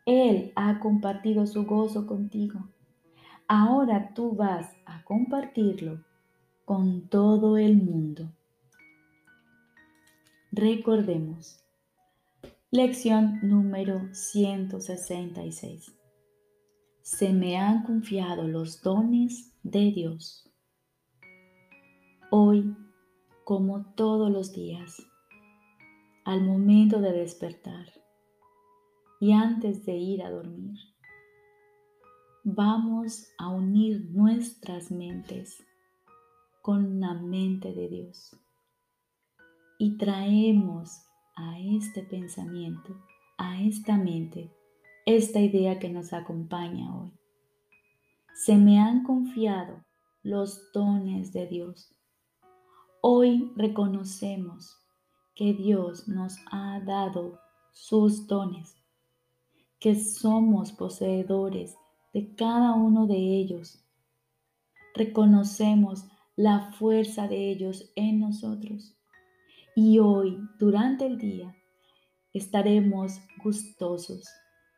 Él 0.04 0.52
ha 0.54 0.78
compartido 0.78 1.46
su 1.46 1.64
gozo 1.64 2.06
contigo. 2.06 2.68
Ahora 3.48 4.12
tú 4.14 4.36
vas 4.36 4.70
a 4.84 5.02
compartirlo 5.04 6.04
con 6.66 7.08
todo 7.08 7.56
el 7.56 7.78
mundo. 7.78 8.30
Recordemos. 10.52 11.64
Lección 12.70 13.38
número 13.42 14.12
166. 14.12 15.96
Se 17.00 17.32
me 17.32 17.56
han 17.56 17.84
confiado 17.84 18.46
los 18.46 18.82
dones 18.82 19.50
de 19.62 19.92
Dios. 19.92 20.52
Hoy, 22.30 22.76
como 23.44 23.94
todos 23.94 24.30
los 24.30 24.52
días, 24.52 25.06
al 26.24 26.42
momento 26.42 27.00
de 27.00 27.12
despertar 27.12 27.86
y 29.20 29.32
antes 29.32 29.84
de 29.84 29.96
ir 29.96 30.22
a 30.22 30.30
dormir, 30.30 30.78
vamos 32.44 33.28
a 33.38 33.48
unir 33.48 34.10
nuestras 34.10 34.90
mentes 34.90 35.62
con 36.62 36.98
la 37.00 37.14
mente 37.14 37.72
de 37.72 37.88
Dios. 37.88 38.36
Y 39.78 39.98
traemos 39.98 40.90
a 41.36 41.58
este 41.60 42.02
pensamiento, 42.02 42.96
a 43.36 43.60
esta 43.60 43.98
mente, 43.98 44.50
esta 45.04 45.40
idea 45.40 45.78
que 45.78 45.90
nos 45.90 46.14
acompaña 46.14 46.96
hoy. 46.96 47.12
Se 48.34 48.56
me 48.56 48.78
han 48.78 49.04
confiado 49.04 49.84
los 50.22 50.72
dones 50.72 51.32
de 51.32 51.46
Dios. 51.46 51.94
Hoy 53.02 53.52
reconocemos 53.56 54.83
que 55.34 55.52
Dios 55.52 56.06
nos 56.08 56.36
ha 56.50 56.80
dado 56.80 57.40
sus 57.72 58.26
dones, 58.26 58.76
que 59.80 59.96
somos 59.96 60.72
poseedores 60.72 61.76
de 62.12 62.34
cada 62.34 62.74
uno 62.74 63.06
de 63.06 63.16
ellos. 63.16 63.84
Reconocemos 64.94 66.06
la 66.36 66.72
fuerza 66.72 67.28
de 67.28 67.50
ellos 67.50 67.90
en 67.96 68.20
nosotros. 68.20 68.96
Y 69.76 69.98
hoy, 69.98 70.38
durante 70.58 71.06
el 71.06 71.18
día, 71.18 71.56
estaremos 72.32 73.20
gustosos 73.42 74.28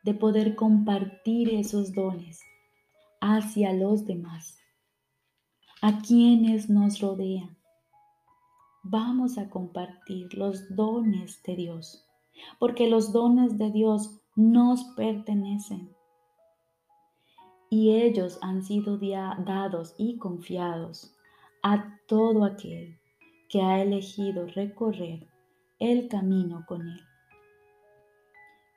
de 0.03 0.13
poder 0.13 0.55
compartir 0.55 1.49
esos 1.53 1.93
dones 1.93 2.39
hacia 3.21 3.73
los 3.73 4.05
demás, 4.05 4.57
a 5.81 5.99
quienes 5.99 6.69
nos 6.69 6.99
rodean. 6.99 7.56
Vamos 8.89 9.37
a 9.37 9.49
compartir 9.49 10.33
los 10.33 10.73
dones 10.73 11.43
de 11.43 11.57
Dios, 11.57 12.07
porque 12.57 12.87
los 12.87 13.11
dones 13.11 13.57
de 13.57 13.69
Dios 13.69 14.21
nos 14.37 14.85
pertenecen 14.95 15.93
y 17.69 17.95
ellos 17.95 18.39
han 18.41 18.63
sido 18.63 18.97
dados 18.97 19.93
y 19.97 20.17
confiados 20.17 21.13
a 21.63 21.99
todo 22.07 22.45
aquel 22.45 22.97
que 23.49 23.61
ha 23.61 23.81
elegido 23.81 24.47
recorrer 24.47 25.27
el 25.79 26.07
camino 26.07 26.63
con 26.65 26.87
Él. 26.87 27.01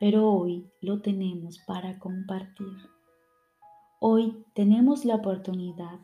Pero 0.01 0.29
hoy 0.29 0.69
lo 0.81 1.03
tenemos 1.03 1.61
para 1.69 2.01
compartir. 2.01 2.77
Hoy 4.01 4.45
tenemos 4.55 5.05
la 5.05 5.15
oportunidad 5.15 6.01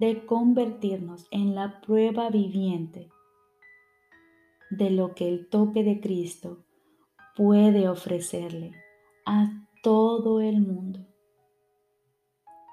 de 0.00 0.24
convertirnos 0.24 1.26
en 1.30 1.54
la 1.54 1.82
prueba 1.82 2.30
viviente 2.30 3.10
de 4.72 4.90
lo 4.90 5.14
que 5.14 5.28
el 5.28 5.48
toque 5.48 5.84
de 5.84 6.00
Cristo 6.00 6.64
puede 7.36 7.88
ofrecerle 7.88 8.72
a 9.26 9.68
todo 9.82 10.40
el 10.40 10.60
mundo. 10.60 11.06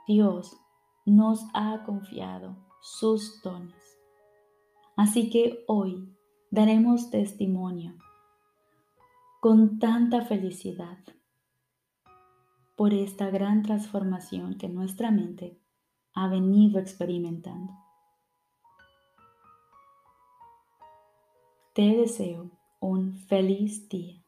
Dios 0.07 0.57
nos 1.05 1.45
ha 1.53 1.83
confiado 1.85 2.55
sus 2.81 3.41
dones. 3.41 3.99
Así 4.95 5.29
que 5.29 5.63
hoy 5.67 6.15
daremos 6.51 7.09
testimonio 7.09 7.95
con 9.41 9.79
tanta 9.79 10.21
felicidad 10.21 10.99
por 12.77 12.93
esta 12.93 13.29
gran 13.29 13.61
transformación 13.61 14.57
que 14.57 14.69
nuestra 14.69 15.11
mente 15.11 15.59
ha 16.13 16.29
venido 16.29 16.79
experimentando. 16.79 17.73
Te 21.79 21.95
deseo 21.95 22.51
un 22.81 23.15
feliz 23.29 23.87
día. 23.87 24.18